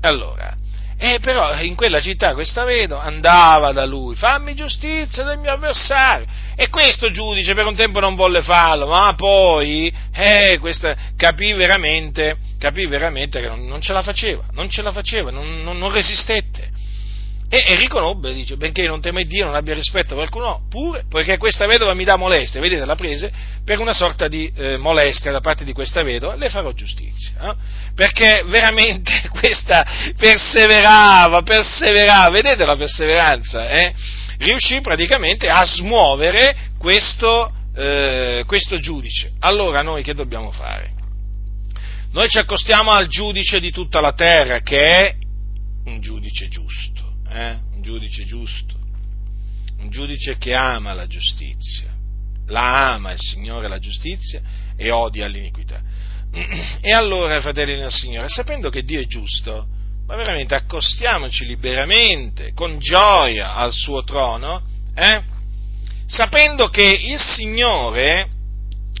[0.00, 0.56] Allora,
[1.02, 6.26] e però in quella città questa vedova andava da lui, fammi giustizia del mio avversario.
[6.54, 12.36] E questo giudice per un tempo non volle farlo, ma poi eh, questa, capì, veramente,
[12.58, 15.90] capì veramente che non, non, ce la faceva, non ce la faceva, non, non, non
[15.90, 16.69] resistette.
[17.52, 21.36] E, e, riconobbe, dice, benché non teme Dio, non abbia rispetto per qualcuno, pure, poiché
[21.36, 23.32] questa vedova mi dà molestia, vedete, la prese
[23.64, 27.56] per una sorta di eh, molestia da parte di questa vedova, le farò giustizia, no?
[27.96, 29.84] perché veramente questa
[30.16, 33.92] perseverava, perseverava, vedete la perseveranza, eh?
[34.38, 39.32] riuscì praticamente a smuovere questo, eh, questo giudice.
[39.40, 40.92] Allora noi che dobbiamo fare?
[42.12, 45.14] Noi ci accostiamo al giudice di tutta la terra, che è
[45.86, 46.89] un giudice giusto
[47.30, 47.58] eh?
[47.74, 48.74] un giudice giusto,
[49.78, 51.94] un giudice che ama la giustizia,
[52.46, 54.40] la ama il Signore la giustizia
[54.76, 55.80] e odia l'iniquità.
[56.82, 59.66] E allora, fratelli del Signore, sapendo che Dio è giusto,
[60.06, 64.62] ma veramente accostiamoci liberamente, con gioia al suo trono,
[64.94, 65.22] eh?
[66.06, 68.28] sapendo che il Signore,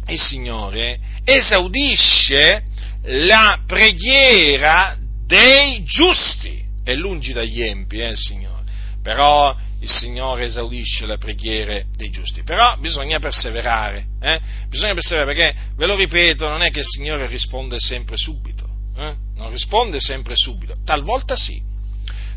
[0.06, 2.64] il Signore esaudisce
[3.02, 8.64] la preghiera dei giusti è lungi dagli empi, eh, Signore,
[9.02, 14.40] però il Signore esaudisce le preghiere dei giusti, però bisogna perseverare, eh?
[14.68, 18.66] bisogna perseverare perché, ve lo ripeto, non è che il Signore risponde sempre subito,
[18.96, 19.14] eh?
[19.36, 21.62] non risponde sempre subito, talvolta sì,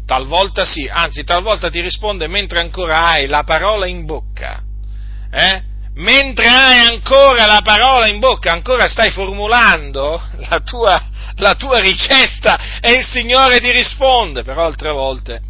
[0.05, 4.63] talvolta sì, anzi talvolta ti risponde mentre ancora hai la parola in bocca,
[5.31, 5.63] eh?
[5.95, 12.79] mentre hai ancora la parola in bocca, ancora stai formulando la tua, la tua richiesta
[12.79, 15.41] e il Signore ti risponde, però altre volte,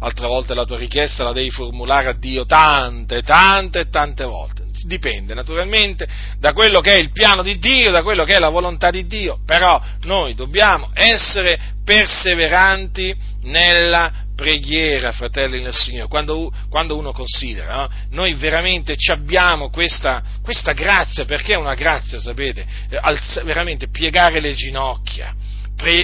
[0.00, 4.63] altre volte la tua richiesta la devi formulare a Dio tante, tante e tante volte.
[4.86, 6.06] Dipende naturalmente
[6.38, 9.06] da quello che è il piano di Dio, da quello che è la volontà di
[9.06, 17.74] Dio, però noi dobbiamo essere perseveranti nella preghiera, fratelli nel Signore, quando, quando uno considera,
[17.74, 17.90] no?
[18.10, 22.66] noi veramente abbiamo questa, questa, grazia, perché è una grazia, sapete,
[23.00, 25.34] Alz- veramente piegare le ginocchia,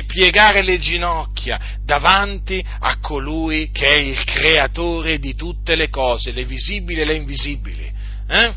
[0.06, 6.44] piegare le ginocchia davanti a colui che è il creatore di tutte le cose, le
[6.44, 7.89] visibili e le invisibili,
[8.30, 8.54] eh?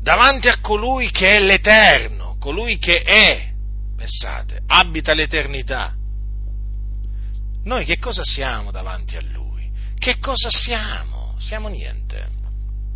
[0.00, 3.50] davanti a colui che è l'Eterno, colui che è,
[3.96, 5.94] pensate, abita l'eternità.
[7.64, 9.70] Noi che cosa siamo davanti a Lui?
[9.98, 11.34] Che cosa siamo?
[11.38, 12.36] Siamo niente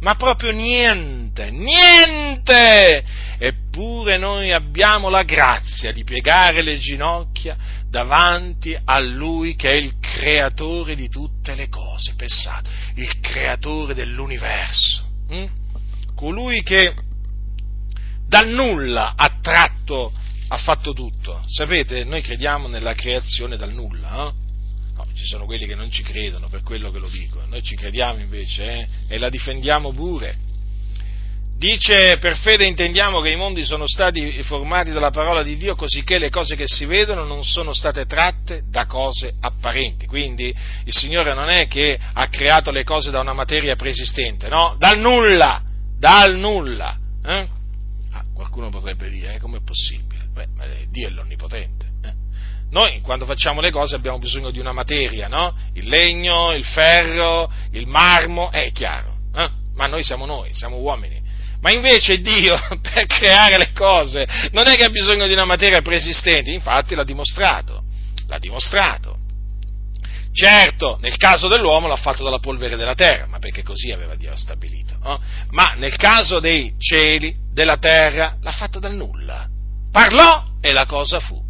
[0.02, 3.04] ma proprio niente, niente!
[3.38, 7.56] Eppure noi abbiamo la grazia di piegare le ginocchia
[7.88, 15.08] davanti a Lui che è il creatore di tutte le cose, pensate, il creatore dell'universo,
[15.32, 16.14] hm?
[16.14, 16.94] colui che
[18.26, 20.12] dal nulla ha tratto,
[20.48, 21.42] ha fatto tutto.
[21.46, 24.40] Sapete, noi crediamo nella creazione dal nulla, eh?
[25.14, 28.20] ci sono quelli che non ci credono per quello che lo dico, noi ci crediamo
[28.20, 28.88] invece eh?
[29.08, 30.50] e la difendiamo pure.
[31.56, 36.02] Dice, per fede intendiamo che i mondi sono stati formati dalla parola di Dio così
[36.02, 40.06] che le cose che si vedono non sono state tratte da cose apparenti.
[40.06, 44.74] Quindi il Signore non è che ha creato le cose da una materia preesistente, no?
[44.78, 45.62] Dal nulla,
[45.96, 46.98] dal nulla.
[47.24, 47.48] Eh?
[48.10, 50.26] Ah, qualcuno potrebbe dire, eh, com'è possibile?
[50.32, 51.90] Beh, Dio è l'onnipotente.
[52.72, 55.54] Noi quando facciamo le cose abbiamo bisogno di una materia, no?
[55.74, 59.48] Il legno, il ferro, il marmo, è chiaro, eh?
[59.74, 61.21] ma noi siamo noi, siamo uomini.
[61.62, 65.80] Ma invece Dio, per creare le cose, non è che ha bisogno di una materia
[65.80, 67.84] preesistente, infatti l'ha dimostrato,
[68.26, 69.18] l'ha dimostrato.
[70.34, 74.34] Certo, nel caso dell'uomo l'ha fatto dalla polvere della terra, ma perché così aveva Dio
[74.34, 74.96] stabilito.
[75.02, 75.20] No?
[75.50, 79.46] Ma nel caso dei cieli, della terra, l'ha fatto dal nulla.
[79.90, 81.40] Parlò e la cosa fu.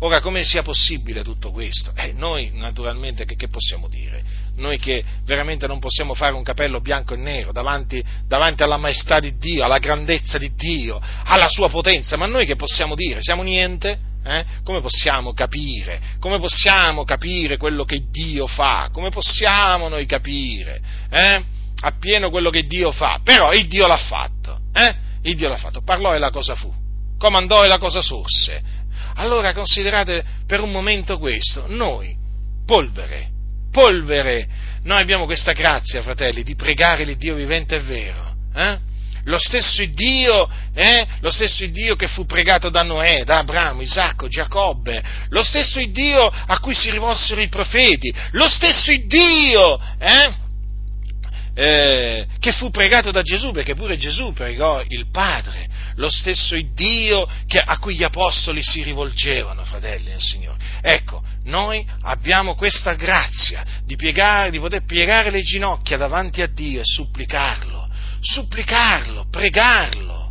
[0.00, 1.90] Ora, come sia possibile tutto questo?
[1.96, 4.22] Eh, noi, naturalmente, che, che, possiamo dire?
[4.58, 9.18] Noi che veramente non possiamo fare un capello bianco e nero davanti, davanti, alla maestà
[9.18, 13.20] di Dio, alla grandezza di Dio, alla sua potenza, ma noi che possiamo dire?
[13.22, 13.98] Siamo niente?
[14.24, 14.44] Eh?
[14.64, 16.00] Come possiamo capire?
[16.18, 18.90] Come possiamo capire quello che Dio fa?
[18.92, 20.80] Come possiamo noi capire?
[21.08, 21.44] Eh?
[21.80, 23.20] Appieno quello che Dio fa.
[23.22, 24.58] Però il Dio l'ha fatto.
[24.72, 24.94] Eh?
[25.22, 25.82] Il Dio l'ha fatto.
[25.82, 26.72] Parlò e la cosa fu.
[27.16, 28.78] Comandò e la cosa sorse
[29.18, 32.16] allora considerate per un momento questo, noi,
[32.64, 33.30] polvere,
[33.70, 34.46] polvere,
[34.84, 38.34] noi abbiamo questa grazia, fratelli, di pregare l'Iddio vivente e vero.
[38.54, 38.78] Eh?
[39.24, 41.06] Lo stesso Dio, eh?
[41.20, 46.26] lo stesso Dio che fu pregato da Noè, da Abramo, Isacco, Giacobbe, lo stesso Dio
[46.26, 50.46] a cui si rivolsero i profeti, lo stesso Dio, eh?
[51.60, 57.28] Eh, che fu pregato da Gesù, perché pure Gesù pregò il Padre, lo stesso Dio
[57.64, 60.58] a cui gli apostoli si rivolgevano, fratelli nel Signore.
[60.80, 66.80] Ecco, noi abbiamo questa grazia di, piegare, di poter piegare le ginocchia davanti a Dio
[66.80, 67.88] e supplicarlo,
[68.20, 70.30] supplicarlo, pregarlo.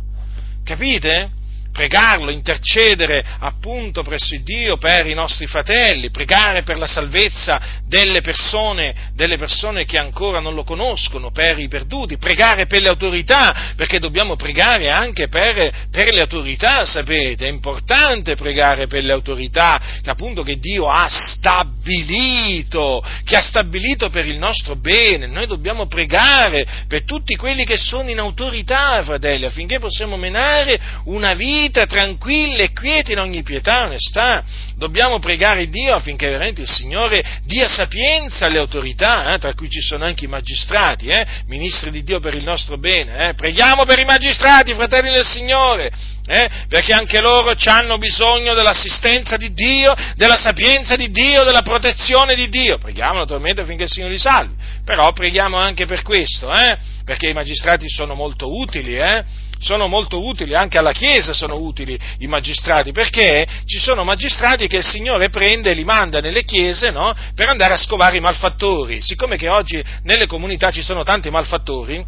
[0.64, 1.32] Capite?
[1.78, 9.12] Pregarlo, intercedere appunto presso Dio per i nostri fratelli, pregare per la salvezza delle persone,
[9.14, 14.00] delle persone che ancora non lo conoscono, per i perduti, pregare per le autorità, perché
[14.00, 20.10] dobbiamo pregare anche per, per le autorità, sapete, è importante pregare per le autorità che
[20.10, 26.66] appunto che Dio ha stabilito, che ha stabilito per il nostro bene, noi dobbiamo pregare
[26.88, 32.62] per tutti quelli che sono in autorità, fratelli, affinché possiamo menare una vita vita tranquilla
[32.62, 34.42] e quieta in ogni pietà e onestà.
[34.76, 39.80] Dobbiamo pregare Dio affinché veramente il Signore dia sapienza alle autorità, eh, tra cui ci
[39.80, 43.28] sono anche i magistrati, eh, ministri di Dio per il nostro bene.
[43.28, 43.34] Eh.
[43.34, 45.90] Preghiamo per i magistrati, fratelli del Signore,
[46.26, 52.34] eh, perché anche loro hanno bisogno dell'assistenza di Dio, della sapienza di Dio, della protezione
[52.34, 52.78] di Dio.
[52.78, 54.54] Preghiamo naturalmente affinché il Signore li salvi,
[54.84, 60.24] però preghiamo anche per questo, eh, perché i magistrati sono molto utili, eh, sono molto
[60.24, 65.30] utili, anche alla Chiesa sono utili i magistrati, perché ci sono magistrati che il Signore
[65.30, 67.14] prende e li manda nelle chiese no?
[67.34, 69.02] per andare a scovare i malfattori.
[69.02, 72.04] Siccome che oggi nelle comunità ci sono tanti malfattori,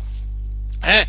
[0.82, 1.06] eh,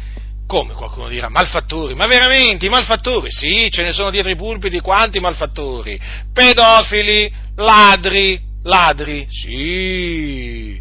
[0.47, 1.95] come qualcuno dirà, malfattori?
[1.95, 3.31] Ma veramente i malfattori?
[3.31, 5.97] Sì, ce ne sono dietro i pulpiti quanti malfattori?
[6.33, 10.77] Pedofili, ladri, ladri, sì,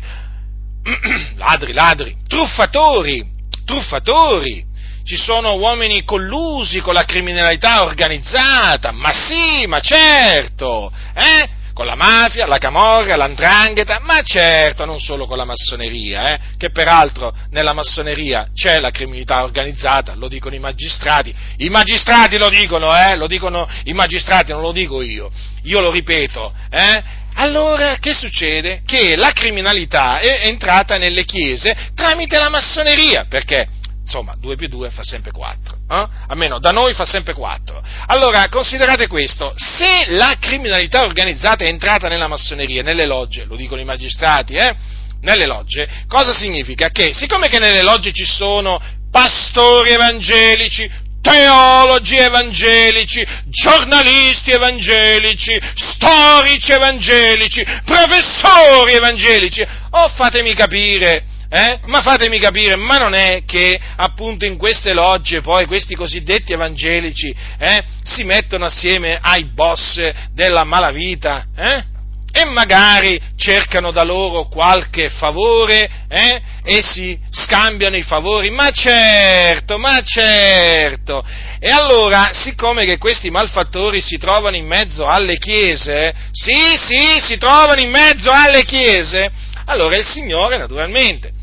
[1.37, 3.25] ladri, ladri, truffatori,
[3.65, 4.65] truffatori,
[5.11, 11.49] ci sono uomini collusi con la criminalità organizzata, ma sì, ma certo, eh?
[11.75, 16.71] con la mafia, la camorra, l'andrangheta, ma certo non solo con la massoneria, eh, che
[16.71, 22.97] peraltro nella massoneria c'è la criminalità organizzata, lo dicono i magistrati, i magistrati lo dicono,
[22.97, 25.29] eh, lo dicono i magistrati, non lo dico io,
[25.65, 27.03] io lo ripeto, eh,
[27.35, 28.83] allora che succede?
[28.87, 33.67] Che la criminalità è entrata nelle chiese tramite la massoneria, perché
[34.11, 36.09] insomma 2 più 2 fa sempre 4, eh?
[36.27, 37.81] almeno da noi fa sempre 4.
[38.07, 43.81] Allora considerate questo, se la criminalità organizzata è entrata nella massoneria, nelle logge, lo dicono
[43.81, 44.75] i magistrati, eh?
[45.21, 46.89] nelle logge, cosa significa?
[46.91, 48.83] Che siccome che nelle logge ci sono
[49.13, 50.91] pastori evangelici,
[51.23, 59.65] teologi evangelici, giornalisti evangelici, storici evangelici, professori evangelici.
[59.91, 61.23] Oh, fatemi capire,
[61.53, 61.81] eh?
[61.87, 67.35] Ma fatemi capire, ma non è che appunto in queste logge poi questi cosiddetti evangelici
[67.59, 70.01] eh, si mettono assieme ai boss
[70.33, 71.45] della malavita?
[71.57, 71.85] Eh?
[72.33, 76.41] e magari cercano da loro qualche favore eh?
[76.63, 81.25] e si scambiano i favori, ma certo, ma certo.
[81.59, 87.37] E allora, siccome che questi malfattori si trovano in mezzo alle chiese, sì, sì, si
[87.37, 89.29] trovano in mezzo alle chiese,
[89.65, 91.39] allora il Signore naturalmente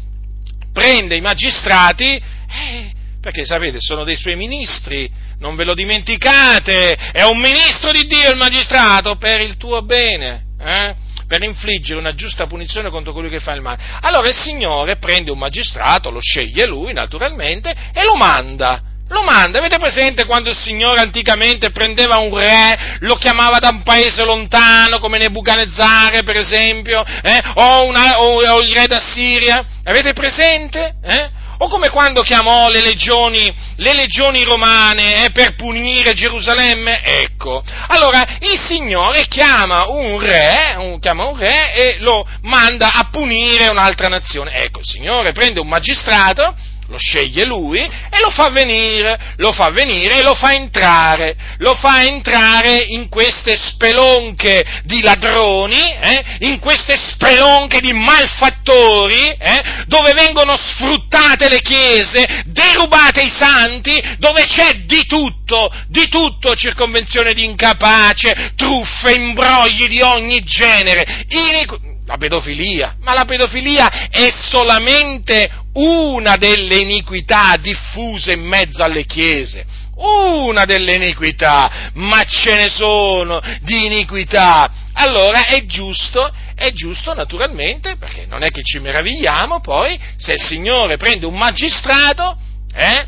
[0.78, 5.09] prende i magistrati, eh, perché sapete, sono dei suoi ministri,
[5.39, 10.45] non ve lo dimenticate, è un ministro di Dio il magistrato per il tuo bene
[10.61, 10.95] eh?
[11.28, 13.82] per infliggere una giusta punizione contro colui che fa il male.
[14.01, 18.86] Allora il Signore prende un magistrato, lo sceglie lui naturalmente e lo manda.
[19.10, 23.82] Lo manda, avete presente quando il Signore anticamente prendeva un re, lo chiamava da un
[23.84, 27.41] paese lontano, come Nebuchadnezzare per esempio, eh?
[27.53, 29.66] o, una, o, o, il re d'Assiria?
[29.86, 30.95] Avete presente?
[31.01, 31.30] Eh?
[31.60, 37.01] O come quando chiamò le legioni, le legioni romane eh, per punire Gerusalemme?
[37.01, 37.64] Ecco.
[37.88, 43.70] Allora, il Signore chiama un re, un, chiama un re e lo manda a punire
[43.72, 44.51] un'altra nazione.
[44.64, 46.55] Ecco, il Signore prende un magistrato,
[46.88, 51.73] lo sceglie lui e lo fa venire, lo fa venire e lo fa entrare, lo
[51.75, 60.13] fa entrare in queste spelonche di ladroni, eh, in queste spelonche di malfattori, eh, dove
[60.13, 67.43] vengono sfruttate le chiese, derubate i santi, dove c'è di tutto, di tutto, circonvenzione di
[67.43, 76.38] incapace, truffe, imbrogli di ogni genere, iniqu- la pedofilia, ma la pedofilia è solamente una
[76.38, 83.86] delle iniquità diffuse in mezzo alle chiese, una delle iniquità, ma ce ne sono di
[83.86, 84.72] iniquità.
[84.93, 90.41] Allora è giusto, è giusto naturalmente, perché non è che ci meravigliamo poi, se il
[90.41, 92.38] Signore prende un magistrato,
[92.74, 93.05] eh,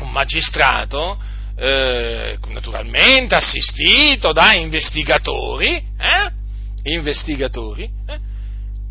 [0.00, 1.18] un magistrato,
[1.56, 6.38] eh, naturalmente assistito da investigatori, eh,
[6.82, 8.28] investigatori, eh,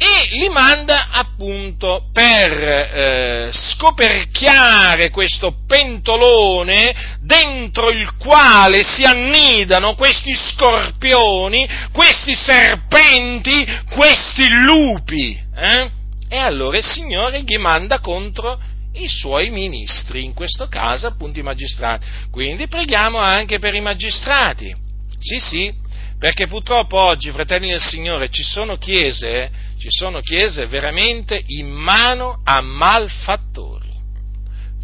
[0.01, 10.33] e li manda appunto per eh, scoperchiare questo pentolone dentro il quale si annidano questi
[10.33, 15.37] scorpioni, questi serpenti, questi lupi.
[15.53, 15.91] Eh?
[16.29, 18.57] E allora il Signore gli manda contro
[18.93, 22.07] i suoi ministri, in questo caso appunto i magistrati.
[22.31, 24.73] Quindi preghiamo anche per i magistrati.
[25.19, 25.73] Sì, sì,
[26.19, 32.41] perché purtroppo oggi, fratelli del Signore, ci sono chiese, ci sono chiese veramente in mano
[32.43, 33.93] a malfattori,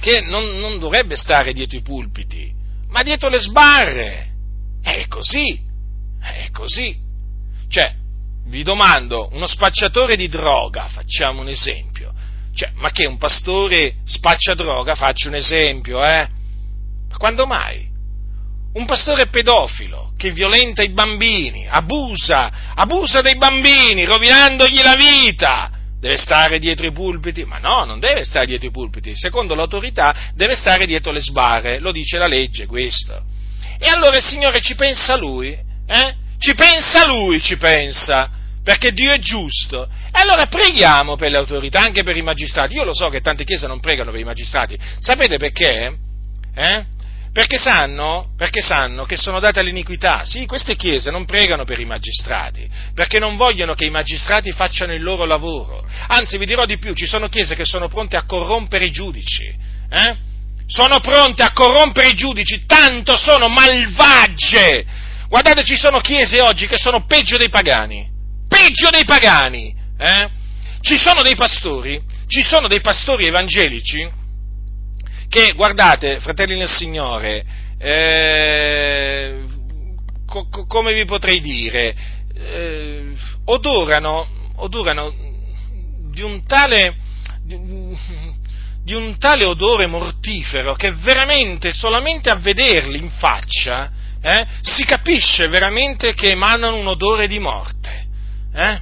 [0.00, 2.52] che non, non dovrebbe stare dietro i pulpiti,
[2.88, 4.32] ma dietro le sbarre.
[4.82, 5.58] È così,
[6.20, 6.94] è così.
[7.70, 7.94] Cioè,
[8.48, 11.93] vi domando, uno spacciatore di droga, facciamo un esempio,
[12.54, 14.94] cioè, ma che un pastore spaccia droga?
[14.94, 16.28] Faccio un esempio, eh?
[17.10, 17.88] Ma quando mai?
[18.74, 26.16] Un pastore pedofilo che violenta i bambini, abusa, abusa dei bambini, rovinandogli la vita, deve
[26.16, 27.44] stare dietro i pulpiti?
[27.44, 31.78] Ma no, non deve stare dietro i pulpiti, secondo l'autorità deve stare dietro le sbarre,
[31.80, 33.22] lo dice la legge questo.
[33.78, 36.14] E allora il Signore ci pensa lui, eh?
[36.38, 38.30] Ci pensa lui, ci pensa
[38.64, 39.84] perché Dio è giusto.
[39.84, 42.74] E allora preghiamo per le autorità, anche per i magistrati.
[42.74, 44.76] Io lo so che tante chiese non pregano per i magistrati.
[45.00, 45.94] Sapete perché?
[46.54, 46.84] Eh?
[47.30, 50.24] Perché sanno, perché sanno che sono date all'iniquità.
[50.24, 54.94] Sì, queste chiese non pregano per i magistrati, perché non vogliono che i magistrati facciano
[54.94, 55.84] il loro lavoro.
[56.06, 59.54] Anzi, vi dirò di più, ci sono chiese che sono pronte a corrompere i giudici.
[59.90, 60.16] Eh?
[60.66, 64.86] Sono pronte a corrompere i giudici, tanto sono malvagie.
[65.28, 68.12] Guardate, ci sono chiese oggi che sono peggio dei pagani
[68.54, 69.74] peggio dei pagani.
[69.98, 70.30] Eh?
[70.80, 74.08] Ci sono dei pastori, ci sono dei pastori evangelici
[75.28, 77.44] che, guardate, fratelli nel Signore,
[77.78, 79.42] eh,
[80.26, 81.94] co- come vi potrei dire,
[82.36, 85.12] eh, odorano, odorano
[86.12, 86.94] di un tale,
[87.42, 93.90] di un tale odore mortifero che veramente solamente a vederli in faccia
[94.20, 98.03] eh, si capisce veramente che emanano un odore di morte.
[98.54, 98.80] Eh?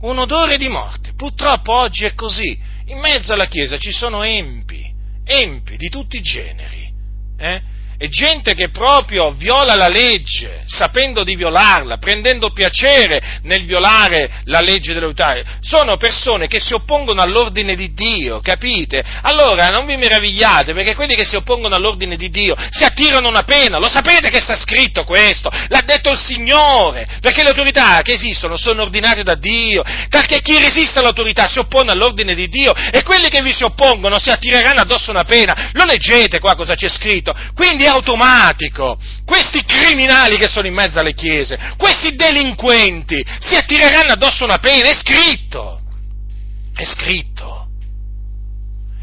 [0.00, 1.12] Un odore di morte.
[1.14, 2.58] Purtroppo oggi è così.
[2.86, 4.92] In mezzo alla Chiesa ci sono empi,
[5.24, 6.92] empi di tutti i generi.
[7.36, 7.62] Eh?
[8.00, 14.60] È gente che proprio viola la legge, sapendo di violarla, prendendo piacere nel violare la
[14.60, 15.58] legge dell'autorità.
[15.60, 19.04] Sono persone che si oppongono all'ordine di Dio, capite?
[19.20, 23.42] Allora non vi meravigliate, perché quelli che si oppongono all'ordine di Dio si attirano una
[23.42, 23.76] pena.
[23.76, 25.50] Lo sapete che sta scritto questo?
[25.68, 30.58] L'ha detto il Signore, perché le autorità che esistono sono ordinate da Dio, perché chi
[30.58, 34.80] resiste all'autorità si oppone all'ordine di Dio e quelli che vi si oppongono si attireranno
[34.80, 35.68] addosso una pena.
[35.74, 37.34] Lo leggete qua cosa c'è scritto.
[37.54, 38.98] Quindi automatico.
[39.24, 44.90] Questi criminali che sono in mezzo alle chiese, questi delinquenti, si attireranno addosso una pena,
[44.90, 45.80] è scritto.
[46.74, 47.68] È scritto.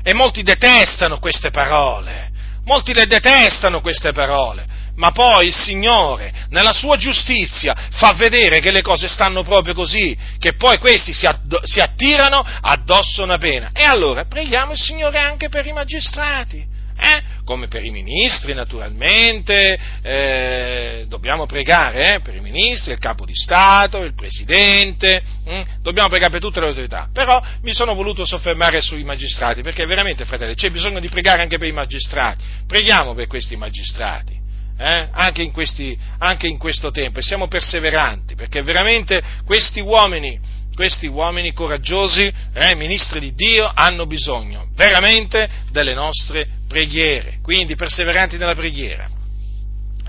[0.03, 2.31] E molti detestano queste parole,
[2.63, 4.65] molti le detestano queste parole,
[4.95, 10.17] ma poi il Signore, nella sua giustizia, fa vedere che le cose stanno proprio così,
[10.39, 13.71] che poi questi si, add- si attirano addosso una pena.
[13.73, 17.21] E allora preghiamo il Signore anche per i magistrati eh?
[17.43, 22.19] come per i ministri naturalmente, eh, dobbiamo pregare eh?
[22.19, 25.61] per i ministri, il capo di Stato, il presidente, hm?
[25.81, 30.25] dobbiamo pregare per tutte le autorità, però mi sono voluto soffermare sui magistrati, perché veramente
[30.25, 34.35] fratelli c'è bisogno di pregare anche per i magistrati, preghiamo per questi magistrati.
[34.79, 35.07] Eh?
[35.11, 40.39] Anche, in questi, anche in questo tempo e siamo perseveranti perché veramente questi uomini
[40.77, 48.37] questi uomini coraggiosi, eh, ministri di Dio, hanno bisogno veramente delle nostre preghiere, quindi perseveranti
[48.37, 49.09] nella preghiera,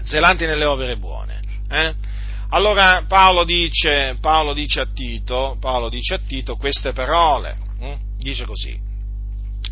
[0.02, 1.40] zelanti nelle opere buone.
[1.70, 1.94] Eh?
[2.50, 7.94] Allora Paolo dice, Paolo dice, a Tito, Paolo dice a Tito queste parole, hm?
[8.18, 8.78] dice così,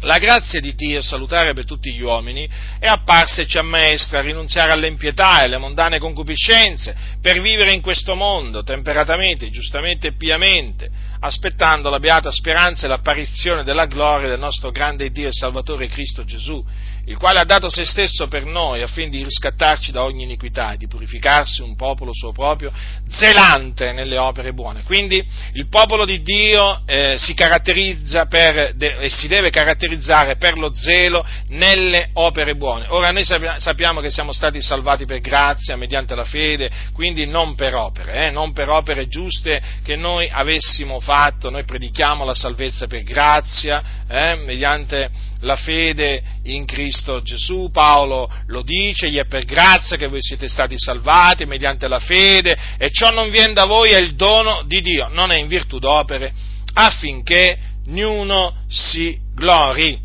[0.07, 2.49] la grazia di Dio salutare per tutti gli uomini
[2.79, 7.81] è apparsa e ci ammaestra a rinunziare all'impietà e alle mondane concupiscenze per vivere in
[7.81, 10.89] questo mondo temperatamente, giustamente e piamente,
[11.19, 16.25] aspettando la beata speranza e l'apparizione della gloria del nostro grande Dio e Salvatore Cristo
[16.25, 16.65] Gesù,
[17.07, 20.77] il quale ha dato se stesso per noi affinché di riscattarci da ogni iniquità e
[20.77, 22.73] di purificarsi un popolo suo proprio,
[23.09, 24.83] zelante nelle opere buone.
[24.83, 30.59] Quindi il popolo di Dio eh, si caratterizza per, de, e si deve caratterizzare per
[30.59, 32.87] lo zelo nelle opere buone.
[32.89, 37.75] Ora noi sappiamo che siamo stati salvati per grazia, mediante la fede, quindi non per
[37.75, 43.03] opere, eh, non per opere giuste che noi avessimo fatto, noi predichiamo la salvezza per
[43.03, 46.23] grazia, eh, mediante la fede
[46.55, 51.45] in Cristo Gesù, Paolo lo dice, gli è per grazia che voi siete stati salvati
[51.45, 55.33] mediante la fede e ciò non viene da voi, è il dono di Dio, non
[55.33, 56.33] è in virtù d'opere,
[56.75, 59.99] affinché ognuno si glori.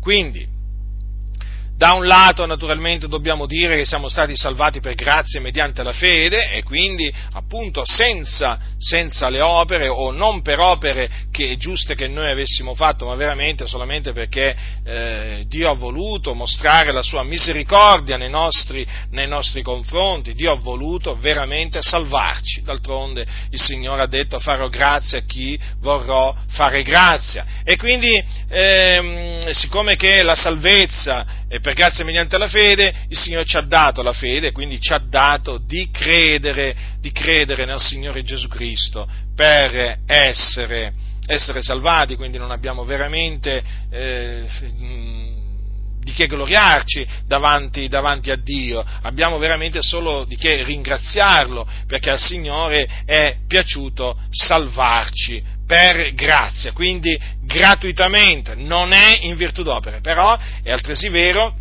[0.00, 0.46] Quindi,
[1.80, 6.50] da un lato naturalmente dobbiamo dire che siamo stati salvati per grazia mediante la fede
[6.50, 12.30] e quindi appunto senza, senza le opere o non per opere che, giuste che noi
[12.30, 14.54] avessimo fatto, ma veramente solamente perché
[14.84, 20.56] eh, Dio ha voluto mostrare la sua misericordia nei nostri, nei nostri confronti, Dio ha
[20.56, 22.60] voluto veramente salvarci.
[22.62, 27.46] D'altronde il Signore ha detto farò grazia a chi vorrò fare grazia.
[27.64, 33.44] E quindi ehm, siccome che la salvezza e per grazia mediante la fede il Signore
[33.44, 38.22] ci ha dato la fede, quindi ci ha dato di credere, di credere nel Signore
[38.22, 40.92] Gesù Cristo per essere,
[41.26, 44.44] essere salvati, quindi non abbiamo veramente eh,
[45.98, 52.20] di che gloriarci davanti, davanti, a Dio, abbiamo veramente solo di che ringraziarlo, perché al
[52.20, 60.72] Signore è piaciuto salvarci per grazia, quindi gratuitamente, non è in virtù d'opere, però è
[60.72, 61.54] altresì vero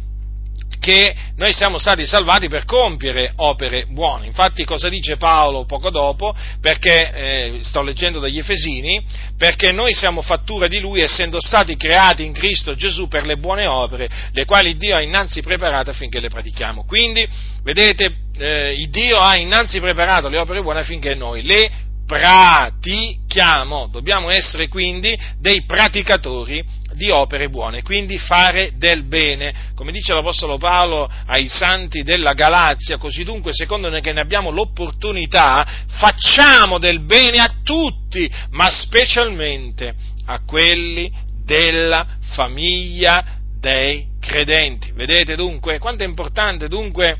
[0.79, 4.25] che noi siamo stati salvati per compiere opere buone.
[4.25, 6.35] Infatti cosa dice Paolo poco dopo?
[6.59, 8.99] Perché, eh, sto leggendo dagli Efesini,
[9.37, 13.67] perché noi siamo fattura di Lui essendo stati creati in Cristo Gesù per le buone
[13.67, 16.83] opere, le quali Dio ha innanzi preparate affinché le pratichiamo.
[16.85, 17.27] Quindi,
[17.61, 23.87] vedete, eh, Dio ha innanzi preparato le opere buone affinché noi le pratichiamo.
[23.91, 29.53] Dobbiamo essere quindi dei praticatori di opere buone, quindi fare del bene.
[29.75, 34.49] Come dice l'Apostolo Paolo ai santi della Galazia, così dunque, secondo noi che ne abbiamo
[34.49, 39.93] l'opportunità, facciamo del bene a tutti, ma specialmente
[40.25, 41.11] a quelli
[41.45, 43.23] della famiglia
[43.59, 44.91] dei credenti.
[44.93, 47.19] Vedete dunque quanto è importante dunque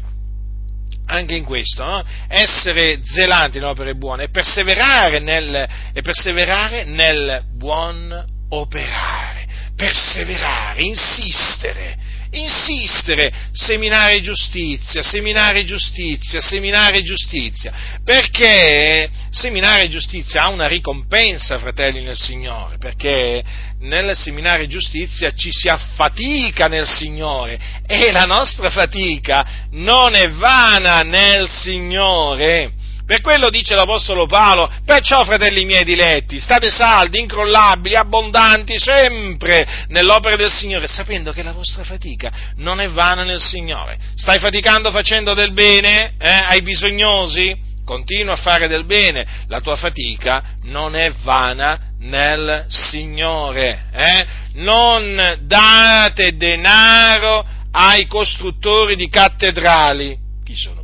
[1.09, 2.03] anche in questo, no?
[2.27, 11.97] essere zelanti nelle opere buone e perseverare nel, e perseverare nel buon operare, perseverare, insistere,
[12.31, 17.73] insistere, seminare giustizia, seminare giustizia, seminare giustizia,
[18.03, 23.43] perché seminare giustizia ha una ricompensa, fratelli nel Signore, perché
[23.79, 31.01] nel seminare giustizia ci si affatica nel Signore e la nostra fatica non è vana
[31.01, 32.73] nel Signore.
[33.09, 40.35] Per quello dice l'Apostolo Paolo, perciò fratelli miei diletti, state saldi, incrollabili, abbondanti sempre nell'opera
[40.35, 43.97] del Signore, sapendo che la vostra fatica non è vana nel Signore.
[44.13, 47.57] Stai faticando facendo del bene eh, ai bisognosi?
[47.83, 53.85] Continua a fare del bene, la tua fatica non è vana nel Signore.
[53.91, 54.25] Eh?
[54.53, 60.15] Non date denaro ai costruttori di cattedrali.
[60.45, 60.78] Chi sono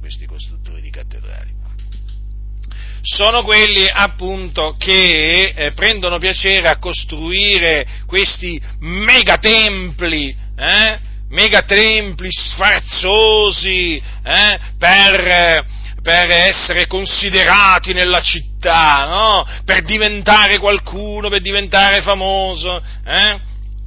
[3.08, 11.00] Sono quelli appunto che eh, prendono piacere a costruire questi megatempli, eh?
[11.30, 14.60] megatempli sfarzosi eh?
[14.80, 15.66] per
[16.02, 19.48] per essere considerati nella città, no?
[19.66, 23.40] per diventare qualcuno, per diventare famoso, eh?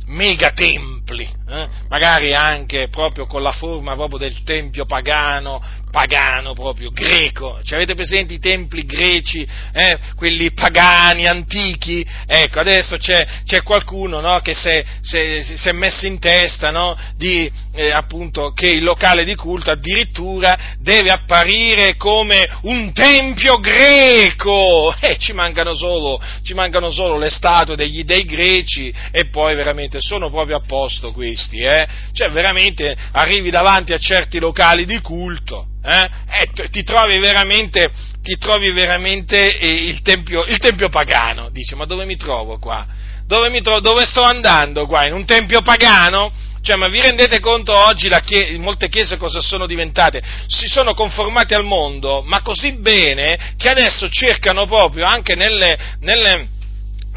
[0.06, 1.68] megatempli, eh?
[1.88, 7.60] magari anche proprio con la forma proprio del tempio pagano, pagano proprio, greco.
[7.62, 9.98] Ci avete presenti i templi greci, eh?
[10.16, 12.06] quelli pagani, antichi?
[12.26, 14.40] Ecco, adesso c'è, c'è qualcuno no?
[14.40, 16.96] che si è messo in testa no?
[17.16, 24.94] di, eh, appunto, che il locale di culto addirittura deve apparire come un tempio greco.
[25.08, 30.00] E ci mancano solo, ci mancano solo le statue degli dei greci e poi veramente
[30.00, 31.60] sono proprio a posto questi.
[31.60, 31.86] Eh?
[32.12, 36.08] Cioè veramente arrivi davanti a certi locali di culto eh?
[36.42, 37.90] e ti trovi veramente,
[38.22, 41.48] ti trovi veramente eh, il, tempio, il, tempio, pagano.
[41.50, 42.86] Dici, ma dove mi trovo qua?
[43.26, 45.06] Dove, mi trovo, dove sto andando qua?
[45.06, 46.32] In un tempio pagano?
[46.60, 50.22] Cioè, ma vi rendete conto oggi chiesa, molte chiese cosa sono diventate?
[50.46, 56.56] Si sono conformate al mondo, ma così bene che adesso cercano proprio anche nelle, nelle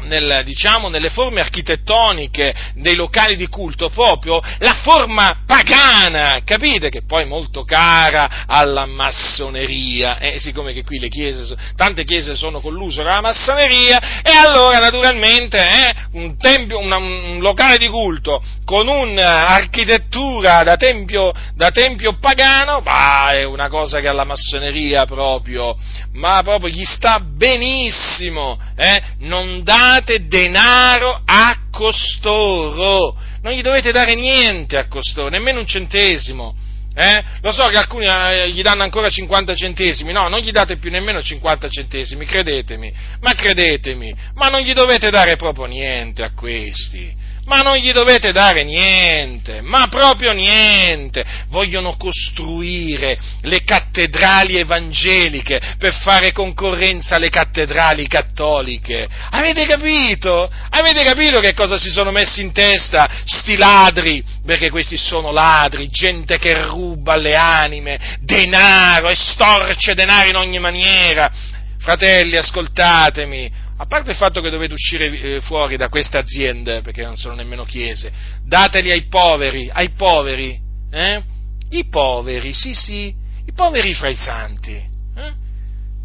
[0.04, 6.88] nel, diciamo, nelle forme architettoniche dei locali di culto proprio la forma pagana, capite?
[6.88, 12.58] Che poi molto cara alla massoneria, eh, siccome che qui le chiese, tante chiese sono
[12.58, 18.42] colluse con la massoneria, e allora naturalmente eh, un, tempio, una, un locale di culto
[18.64, 25.76] con un'architettura da tempio, da tempio pagano, bah, è una cosa che alla massoneria proprio,
[26.12, 29.02] ma proprio gli sta benissimo, eh?
[29.18, 36.54] non date denaro a costoro, non gli dovete dare niente a costoro, nemmeno un centesimo.
[36.94, 37.24] Eh?
[37.40, 40.90] Lo so che alcuni eh, gli danno ancora 50 centesimi, no, non gli date più
[40.90, 47.21] nemmeno 50 centesimi, credetemi, ma credetemi, ma non gli dovete dare proprio niente a questi
[47.44, 51.24] ma non gli dovete dare niente, ma proprio niente.
[51.48, 59.08] Vogliono costruire le cattedrali evangeliche per fare concorrenza alle cattedrali cattoliche.
[59.30, 60.50] Avete capito?
[60.70, 64.24] Avete capito che cosa si sono messi in testa sti ladri?
[64.46, 71.30] Perché questi sono ladri, gente che ruba le anime, denaro, estorce denaro in ogni maniera.
[71.78, 73.50] Fratelli, ascoltatemi,
[73.82, 77.34] a parte il fatto che dovete uscire eh, fuori da queste aziende, perché non sono
[77.34, 78.12] nemmeno chiese,
[78.44, 80.56] dateli ai poveri, ai poveri,
[80.88, 81.22] eh?
[81.70, 83.12] I poveri, sì sì,
[83.44, 85.32] i poveri fra i santi, eh?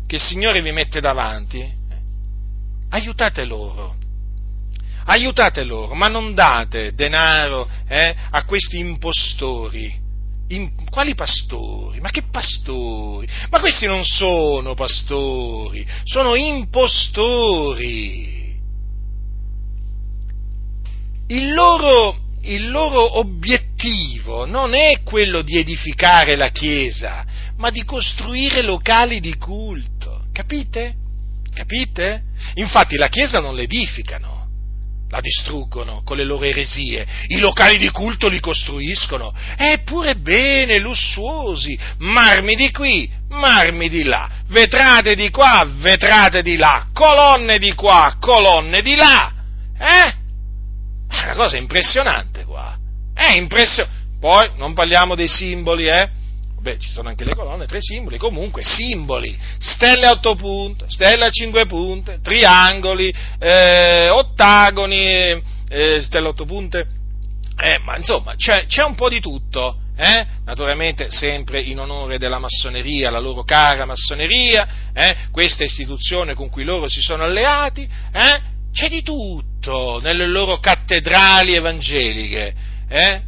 [0.08, 1.72] che il Signore vi mette davanti, eh?
[2.90, 3.96] aiutate loro,
[5.06, 9.96] aiutate loro, ma non date denaro eh, a questi impostori,
[10.50, 12.00] in, quali pastori?
[12.00, 13.28] Ma che pastori?
[13.50, 18.36] Ma questi non sono pastori, sono impostori.
[21.28, 27.26] Il loro, il loro obiettivo non è quello di edificare la Chiesa,
[27.58, 30.24] ma di costruire locali di culto.
[30.32, 30.96] Capite?
[31.54, 32.24] Capite?
[32.56, 34.37] Infatti la Chiesa non l'edificano,
[35.10, 41.78] la distruggono con le loro eresie, i locali di culto li costruiscono, eppure bene, lussuosi,
[42.00, 48.18] marmi di qui, marmi di là, vetrate di qua, vetrate di là, colonne di qua,
[48.20, 49.34] colonne di là,
[49.80, 50.16] eh?
[51.10, 52.78] È una cosa impressionante qua,
[53.14, 53.96] è impressionante.
[54.20, 56.10] Poi non parliamo dei simboli, eh?
[56.68, 61.24] Beh, ci sono anche le colonne, tre simboli, comunque simboli, stelle a otto punte, stelle
[61.24, 66.88] a cinque punte, triangoli, eh, ottagoni, eh, stelle a otto punte,
[67.56, 69.80] Eh, ma insomma, c'è, c'è un po' di tutto.
[69.96, 70.26] Eh?
[70.44, 75.16] naturalmente sempre in onore della massoneria, la loro cara massoneria, eh?
[75.32, 78.42] questa istituzione con cui loro si sono alleati, eh?
[78.74, 82.54] c'è di tutto nelle loro cattedrali evangeliche,
[82.90, 83.22] eh?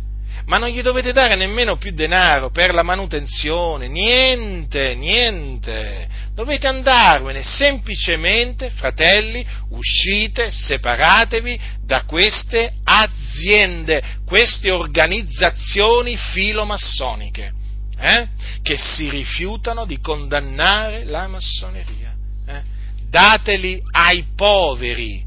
[0.49, 6.07] Ma non gli dovete dare nemmeno più denaro per la manutenzione, niente, niente.
[6.33, 17.53] Dovete andarvene semplicemente, fratelli, uscite, separatevi da queste aziende, queste organizzazioni filomassoniche,
[17.99, 18.27] eh?
[18.63, 22.11] che si rifiutano di condannare la massoneria.
[22.47, 22.61] Eh?
[23.07, 25.23] Dateli ai poveri,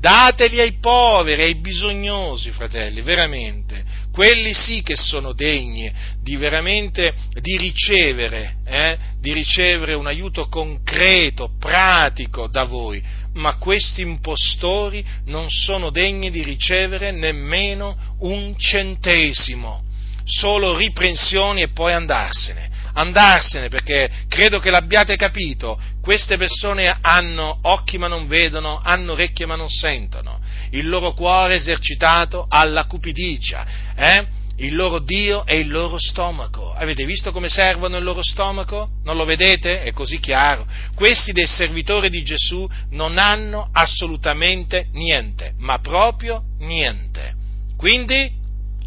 [0.00, 5.92] dateli ai poveri, ai bisognosi, fratelli, veramente quelli sì che sono degni
[6.22, 13.02] di veramente di ricevere, eh, di ricevere un aiuto concreto, pratico da voi,
[13.32, 19.82] ma questi impostori non sono degni di ricevere nemmeno un centesimo,
[20.22, 27.98] solo riprensioni e poi andarsene andarsene perché credo che l'abbiate capito, queste persone hanno occhi
[27.98, 30.40] ma non vedono, hanno orecchie ma non sentono,
[30.70, 34.42] il loro cuore esercitato alla cupidicia, eh?
[34.58, 36.72] il loro Dio è il loro stomaco.
[36.72, 38.90] Avete visto come servono il loro stomaco?
[39.02, 39.82] Non lo vedete?
[39.82, 40.64] È così chiaro.
[40.94, 47.34] Questi dei servitori di Gesù non hanno assolutamente niente, ma proprio niente.
[47.76, 48.30] Quindi,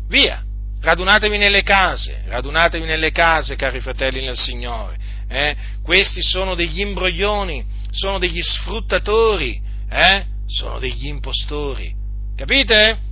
[0.07, 0.41] via,
[0.81, 4.97] radunatevi nelle case, radunatevi nelle case, cari fratelli nel Signore.
[5.29, 5.55] Eh?
[5.83, 10.25] Questi sono degli imbroglioni, sono degli sfruttatori, eh?
[10.47, 11.93] sono degli impostori.
[12.35, 13.05] Capite?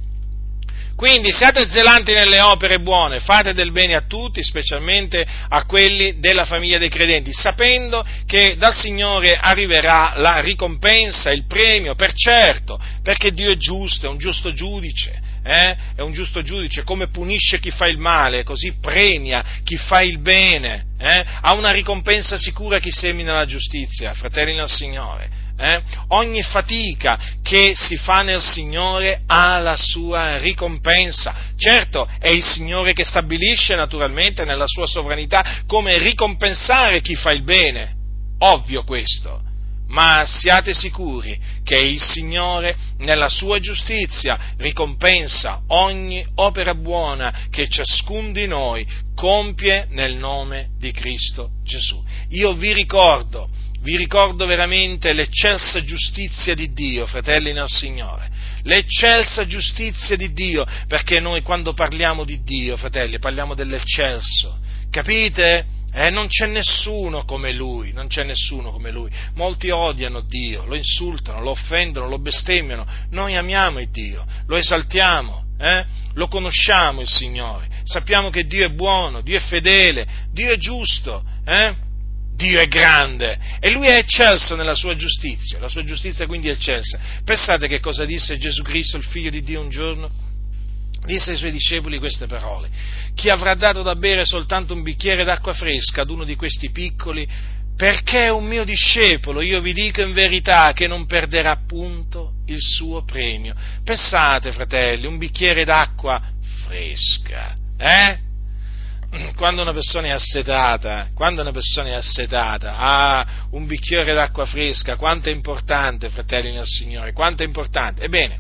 [0.96, 6.46] Quindi siate zelanti nelle opere buone, fate del bene a tutti, specialmente a quelli della
[6.46, 13.32] famiglia dei credenti, sapendo che dal Signore arriverà la ricompensa, il premio, per certo, perché
[13.32, 15.78] Dio è giusto, è un giusto giudice, eh?
[15.96, 20.18] è un giusto giudice, come punisce chi fa il male, così premia chi fa il
[20.20, 21.24] bene, eh?
[21.42, 25.44] ha una ricompensa sicura chi semina la giustizia, fratelli nel Signore.
[25.58, 25.82] Eh?
[26.10, 31.34] ogni fatica che si fa nel Signore ha la sua ricompensa.
[31.56, 37.44] Certo, è il Signore che stabilisce naturalmente nella sua sovranità come ricompensare chi fa il
[37.44, 37.94] bene.
[38.40, 39.45] Ovvio questo
[39.88, 48.34] ma siate sicuri che il Signore nella sua giustizia ricompensa ogni opera buona che ciascun
[48.34, 52.04] di noi compie nel nome di Cristo Gesù.
[52.30, 53.50] Io vi ricordo,
[53.82, 58.30] vi ricordo veramente l'eccelsa giustizia di Dio, fratelli nel Signore,
[58.64, 64.58] l'eccelsa giustizia di Dio, perché noi quando parliamo di Dio, fratelli, parliamo dell'eccelso,
[64.90, 65.74] capite?
[65.98, 69.10] Eh, non c'è nessuno come lui, non c'è nessuno come lui.
[69.36, 72.86] Molti odiano Dio, lo insultano, lo offendono, lo bestemmiano.
[73.12, 75.86] Noi amiamo il Dio, lo esaltiamo, eh?
[76.16, 81.24] lo conosciamo il Signore, sappiamo che Dio è buono, Dio è fedele, Dio è giusto,
[81.46, 81.74] eh?
[82.36, 86.52] Dio è grande e lui è eccelso nella sua giustizia, la sua giustizia quindi è
[86.52, 87.00] eccelsa.
[87.24, 90.12] Pensate che cosa disse Gesù Cristo, il figlio di Dio, un giorno?
[91.06, 92.70] Disse ai suoi discepoli queste parole,
[93.14, 97.28] chi avrà dato da bere soltanto un bicchiere d'acqua fresca ad uno di questi piccoli,
[97.76, 102.62] perché è un mio discepolo, io vi dico in verità che non perderà appunto il
[102.62, 103.54] suo premio.
[103.84, 106.22] Pensate, fratelli, un bicchiere d'acqua
[106.66, 108.24] fresca, eh?
[109.36, 114.98] Quando una persona è assetata, quando una persona è assetata, ha un bicchiere d'acqua fresca,
[114.98, 118.04] quanto è importante, fratelli nel Signore, quanto è importante.
[118.04, 118.38] Ebbene,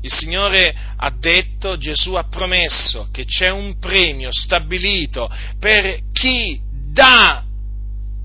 [0.00, 7.44] il Signore ha detto, Gesù ha promesso che c'è un premio stabilito per chi dà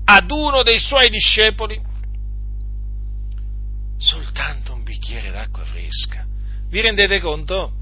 [0.04, 1.80] ad uno dei suoi discepoli
[3.98, 6.26] soltanto un bicchiere d'acqua fresca.
[6.68, 7.72] Vi rendete conto?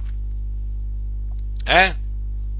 [1.65, 1.95] Eh?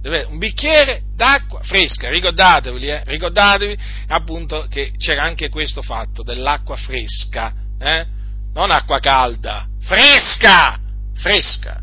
[0.05, 3.05] Un bicchiere d'acqua fresca, ricordatevi, eh?
[3.05, 3.79] ricordatevi
[4.09, 8.07] appunto che c'era anche questo fatto dell'acqua fresca, eh?
[8.53, 10.82] non acqua calda, fresca!
[11.23, 11.81] Fresca.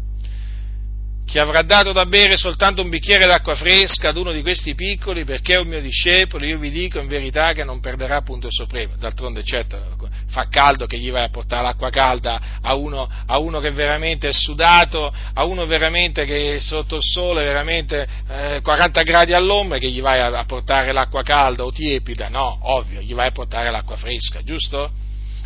[1.26, 5.26] Chi avrà dato da bere soltanto un bicchiere d'acqua fresca ad uno di questi piccoli,
[5.26, 8.96] perché è un mio discepolo, io vi dico in verità che non perderà suo premio.
[8.98, 9.96] D'altronde, certo,
[10.30, 14.30] fa caldo che gli vai a portare l'acqua calda a uno, a uno che veramente
[14.30, 19.78] è sudato, a uno veramente che è sotto il sole, veramente eh, 40 gradi all'ombra,
[19.78, 22.30] che gli vai a, a portare l'acqua calda o tiepida.
[22.30, 24.90] No, ovvio, gli vai a portare l'acqua fresca, giusto?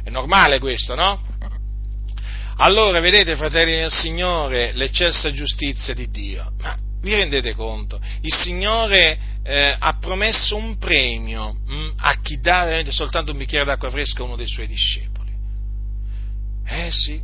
[0.01, 1.22] È normale questo, no?
[2.57, 6.51] Allora, vedete, fratelli nel Signore, l'eccelsa giustizia di Dio.
[6.59, 7.99] Ma vi rendete conto?
[8.21, 13.38] Il Signore eh, ha promesso un premio mh, mm, a chi dà veramente soltanto un
[13.38, 15.31] bicchiere d'acqua fresca a uno dei suoi discepoli.
[16.65, 17.21] Eh sì,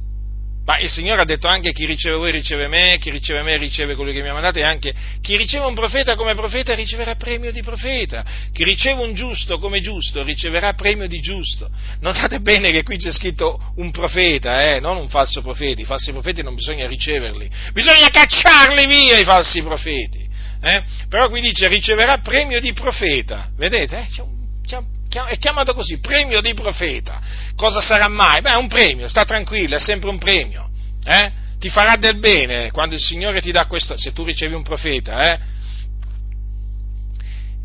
[0.70, 3.96] Ma il Signore ha detto anche chi riceve voi riceve me, chi riceve me riceve
[3.96, 7.52] colui che mi ha mandato e anche chi riceve un profeta come profeta riceverà premio
[7.52, 8.24] di profeta,
[8.54, 11.72] chi riceve un giusto come giusto riceverà premio di giusto.
[12.02, 16.12] Notate bene che qui c'è scritto un profeta, eh, non un falso profeta, i falsi
[16.12, 20.30] profeti non bisogna riceverli, bisogna cacciarli via i falsi profeti.
[20.62, 20.84] Eh?
[21.10, 24.02] Però qui dice riceverà premio di profeta, vedete?
[24.02, 24.06] Eh?
[24.06, 27.20] C'è un, c'è un è chiamato così, premio di profeta.
[27.56, 28.42] Cosa sarà mai?
[28.42, 30.70] Beh, è un premio, sta tranquillo, è sempre un premio.
[31.04, 31.32] Eh?
[31.58, 35.34] Ti farà del bene quando il Signore ti dà questo, se tu ricevi un profeta,
[35.34, 35.40] eh?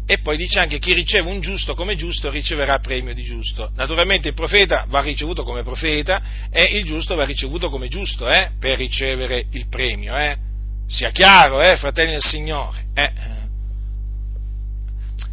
[0.07, 3.71] E poi dice anche chi riceve un giusto come giusto riceverà premio di giusto.
[3.75, 8.51] Naturalmente il profeta va ricevuto come profeta e il giusto va ricevuto come giusto eh,
[8.59, 10.15] per ricevere il premio.
[10.15, 10.37] Eh.
[10.87, 12.85] Sia chiaro, eh, fratelli del Signore.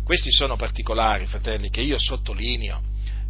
[0.04, 2.82] Questi sono particolari, fratelli, che io sottolineo,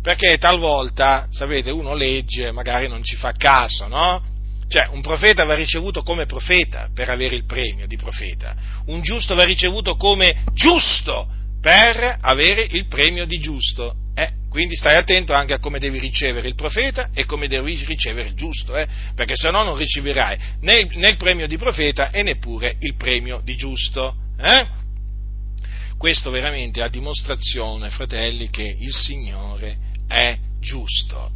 [0.02, 4.30] perché talvolta, sapete, uno legge, magari non ci fa caso, no?
[4.68, 9.35] Cioè, un profeta va ricevuto come profeta per avere il premio di profeta, un giusto
[9.35, 11.27] va ricevuto come giusto
[11.61, 13.95] per avere il premio di giusto.
[14.15, 18.30] Eh, quindi stai attento anche a come devi ricevere il profeta e come devi ricevere
[18.30, 22.76] il giusto, eh, perché se no non riceverai né, il premio di profeta e neppure
[22.80, 24.15] il premio di giusto.
[24.38, 24.80] Eh?
[26.02, 31.30] Questo veramente a dimostrazione, fratelli, che il Signore è giusto.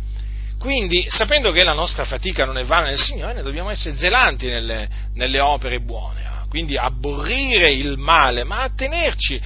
[0.57, 4.47] Quindi, sapendo che la nostra fatica non è vana nel Signore, ne dobbiamo essere zelanti
[4.47, 6.47] nelle, nelle opere buone, eh.
[6.49, 9.39] quindi aborrire il male, ma attenerci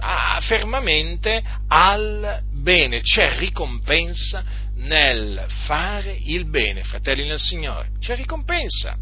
[0.00, 3.00] a, fermamente al bene.
[3.00, 4.44] C'è ricompensa
[4.74, 8.94] nel fare il bene, fratelli nel Signore, c'è ricompensa.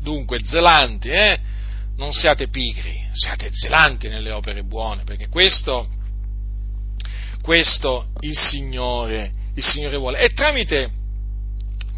[0.00, 1.56] Dunque, zelanti, eh?
[1.98, 5.88] Non siate pigri, siate zelanti nelle opere buone, perché questo,
[7.42, 10.20] questo il, Signore, il Signore vuole.
[10.20, 10.90] E tramite,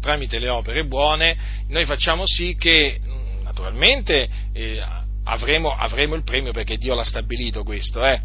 [0.01, 1.37] tramite, le opere buone
[1.67, 2.99] noi facciamo sì che,
[3.43, 4.83] naturalmente, eh,
[5.23, 8.19] avremo, avremo, il premio perché Dio l'ha stabilito questo, eh,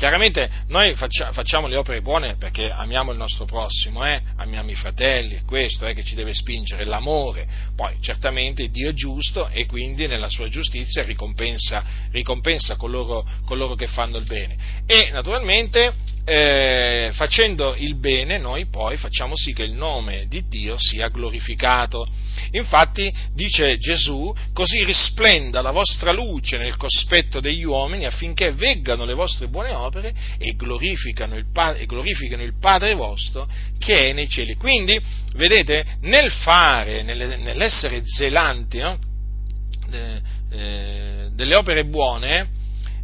[0.00, 4.22] Chiaramente noi facciamo le opere buone perché amiamo il nostro prossimo, eh?
[4.36, 7.46] amiamo i fratelli, è questo eh, che ci deve spingere, l'amore.
[7.76, 13.88] Poi certamente Dio è giusto e quindi nella sua giustizia ricompensa, ricompensa coloro, coloro che
[13.88, 14.56] fanno il bene.
[14.86, 15.92] E naturalmente
[16.24, 22.08] eh, facendo il bene noi poi facciamo sì che il nome di Dio sia glorificato.
[22.52, 29.14] Infatti dice Gesù, così risplenda la vostra luce nel cospetto degli uomini affinché veggano le
[29.14, 31.46] vostre buone opere e glorificano il,
[31.76, 33.48] e glorificano il Padre vostro
[33.78, 34.54] che è nei cieli.
[34.54, 35.00] Quindi,
[35.34, 38.98] vedete, nel fare, nell'essere zelanti no?
[39.90, 42.58] eh, delle opere buone,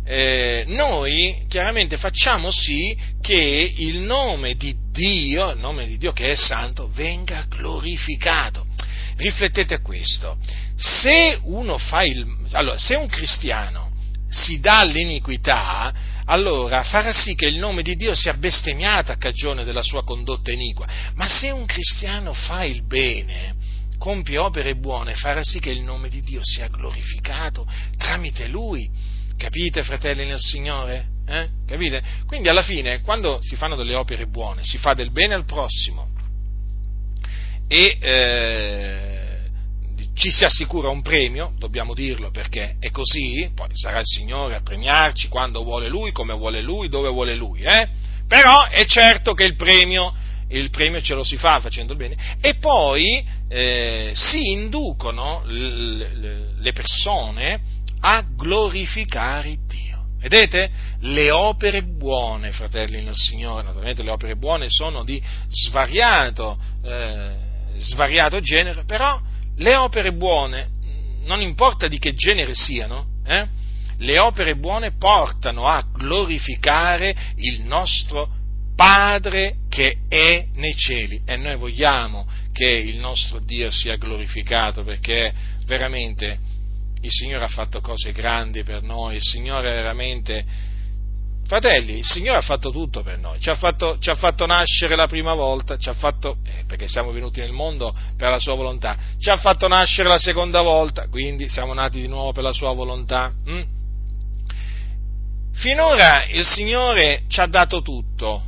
[0.04, 6.30] eh, noi chiaramente facciamo sì che il nome di Dio, il nome di Dio che
[6.30, 8.66] è santo, venga glorificato.
[9.16, 10.36] Riflettete a questo.
[10.76, 13.92] Se uno fa il, allora, se un cristiano
[14.28, 15.92] si dà all'iniquità,
[16.26, 20.50] allora farà sì che il nome di Dio sia bestemmiato a cagione della sua condotta
[20.50, 20.86] iniqua.
[21.14, 23.54] Ma se un cristiano fa il bene,
[23.98, 27.66] compie opere buone, farà sì che il nome di Dio sia glorificato
[27.96, 28.90] tramite lui.
[29.36, 31.06] Capite, fratelli nel Signore?
[31.26, 31.48] Eh?
[31.66, 32.02] Capite?
[32.26, 36.14] Quindi alla fine, quando si fanno delle opere buone, si fa del bene al prossimo
[37.68, 39.05] e eh,
[40.16, 44.62] ci si assicura un premio, dobbiamo dirlo perché è così, poi sarà il Signore a
[44.62, 47.86] premiarci quando vuole Lui, come vuole Lui, dove vuole Lui, eh?
[48.26, 50.14] però è certo che il premio,
[50.48, 56.72] il premio ce lo si fa facendo il bene e poi eh, si inducono le
[56.72, 57.60] persone
[58.00, 59.84] a glorificare Dio.
[60.18, 60.70] Vedete?
[61.00, 67.34] Le opere buone, fratelli nel Signore, naturalmente le opere buone sono di svariato, eh,
[67.76, 69.20] svariato genere, però
[69.56, 70.68] le opere buone,
[71.24, 73.46] non importa di che genere siano, eh,
[73.98, 78.34] le opere buone portano a glorificare il nostro
[78.74, 81.22] Padre che è nei cieli.
[81.24, 85.32] E noi vogliamo che il nostro Dio sia glorificato perché
[85.64, 86.38] veramente
[87.00, 90.74] il Signore ha fatto cose grandi per noi, il Signore veramente...
[91.46, 94.96] Fratelli, il Signore ha fatto tutto per noi, ci ha fatto, ci ha fatto nascere
[94.96, 99.30] la prima volta, fatto, eh, perché siamo venuti nel mondo per la sua volontà, ci
[99.30, 103.32] ha fatto nascere la seconda volta, quindi siamo nati di nuovo per la sua volontà.
[103.44, 103.62] Hm?
[105.52, 108.42] Finora il Signore ci ha dato tutto,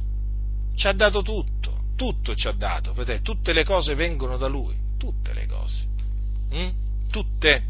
[0.75, 4.75] ci ha dato tutto, tutto ci ha dato, vedete, tutte le cose vengono da Lui,
[4.99, 5.87] tutte le cose,
[6.51, 6.71] hm?
[7.13, 7.63] tutte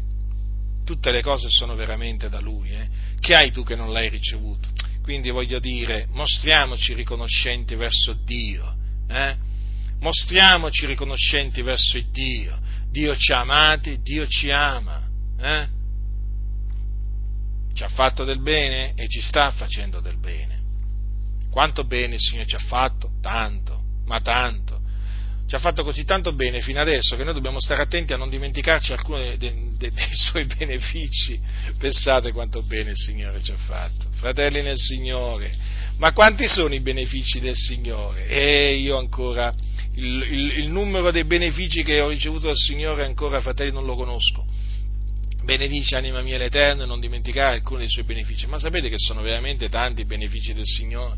[0.83, 2.89] tutte le cose sono veramente da Lui, eh?
[3.19, 4.69] che hai tu che non l'hai ricevuto?
[5.09, 8.75] Quindi voglio dire, mostriamoci riconoscenti verso Dio,
[9.07, 9.35] eh?
[10.01, 12.55] mostriamoci riconoscenti verso Dio.
[12.91, 15.01] Dio ci ha amati, Dio ci ama.
[15.39, 15.67] Eh?
[17.73, 20.59] Ci ha fatto del bene e ci sta facendo del bene.
[21.49, 23.13] Quanto bene il Signore ci ha fatto?
[23.19, 24.78] Tanto, ma tanto.
[25.49, 28.29] Ci ha fatto così tanto bene fino adesso che noi dobbiamo stare attenti a non
[28.29, 31.39] dimenticarci alcuni dei, dei, dei suoi benefici.
[31.75, 34.05] Pensate quanto bene il Signore ci ha fatto.
[34.17, 35.51] Fratelli nel Signore,
[35.97, 38.27] ma quanti sono i benefici del Signore?
[38.27, 39.51] E io ancora,
[39.95, 43.95] il, il, il numero dei benefici che ho ricevuto dal Signore ancora, fratelli, non lo
[43.95, 44.45] conosco
[45.41, 48.45] benedice anima mia l'Eterno e non dimenticare alcuni dei suoi benefici.
[48.45, 51.17] Ma sapete che sono veramente tanti i benefici del Signore?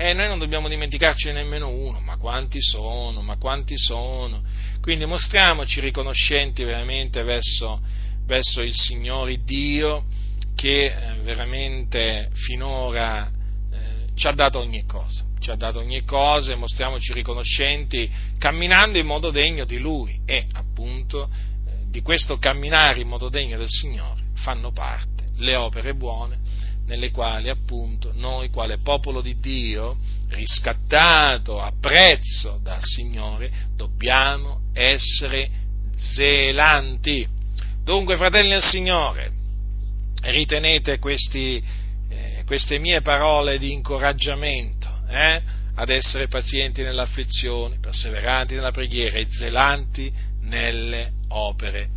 [0.00, 4.44] E noi non dobbiamo dimenticarci nemmeno uno, ma quanti sono, ma quanti sono.
[4.80, 7.80] Quindi mostriamoci riconoscenti veramente verso,
[8.24, 10.04] verso il Signore Dio
[10.54, 16.52] che eh, veramente finora eh, ci ha dato ogni cosa, ci ha dato ogni cosa
[16.52, 18.08] e mostriamoci riconoscenti
[18.38, 21.28] camminando in modo degno di Lui e appunto
[21.90, 26.47] di questo camminare in modo degno del Signore fanno parte le opere buone
[26.88, 29.98] nelle quali appunto noi, quale popolo di Dio,
[30.30, 35.48] riscattato a prezzo dal Signore, dobbiamo essere
[35.96, 37.26] zelanti.
[37.84, 39.30] Dunque, fratelli del Signore,
[40.22, 41.62] ritenete questi,
[42.08, 45.42] eh, queste mie parole di incoraggiamento eh,
[45.74, 50.10] ad essere pazienti nell'afflizione, perseveranti nella preghiera e zelanti
[50.40, 51.96] nelle opere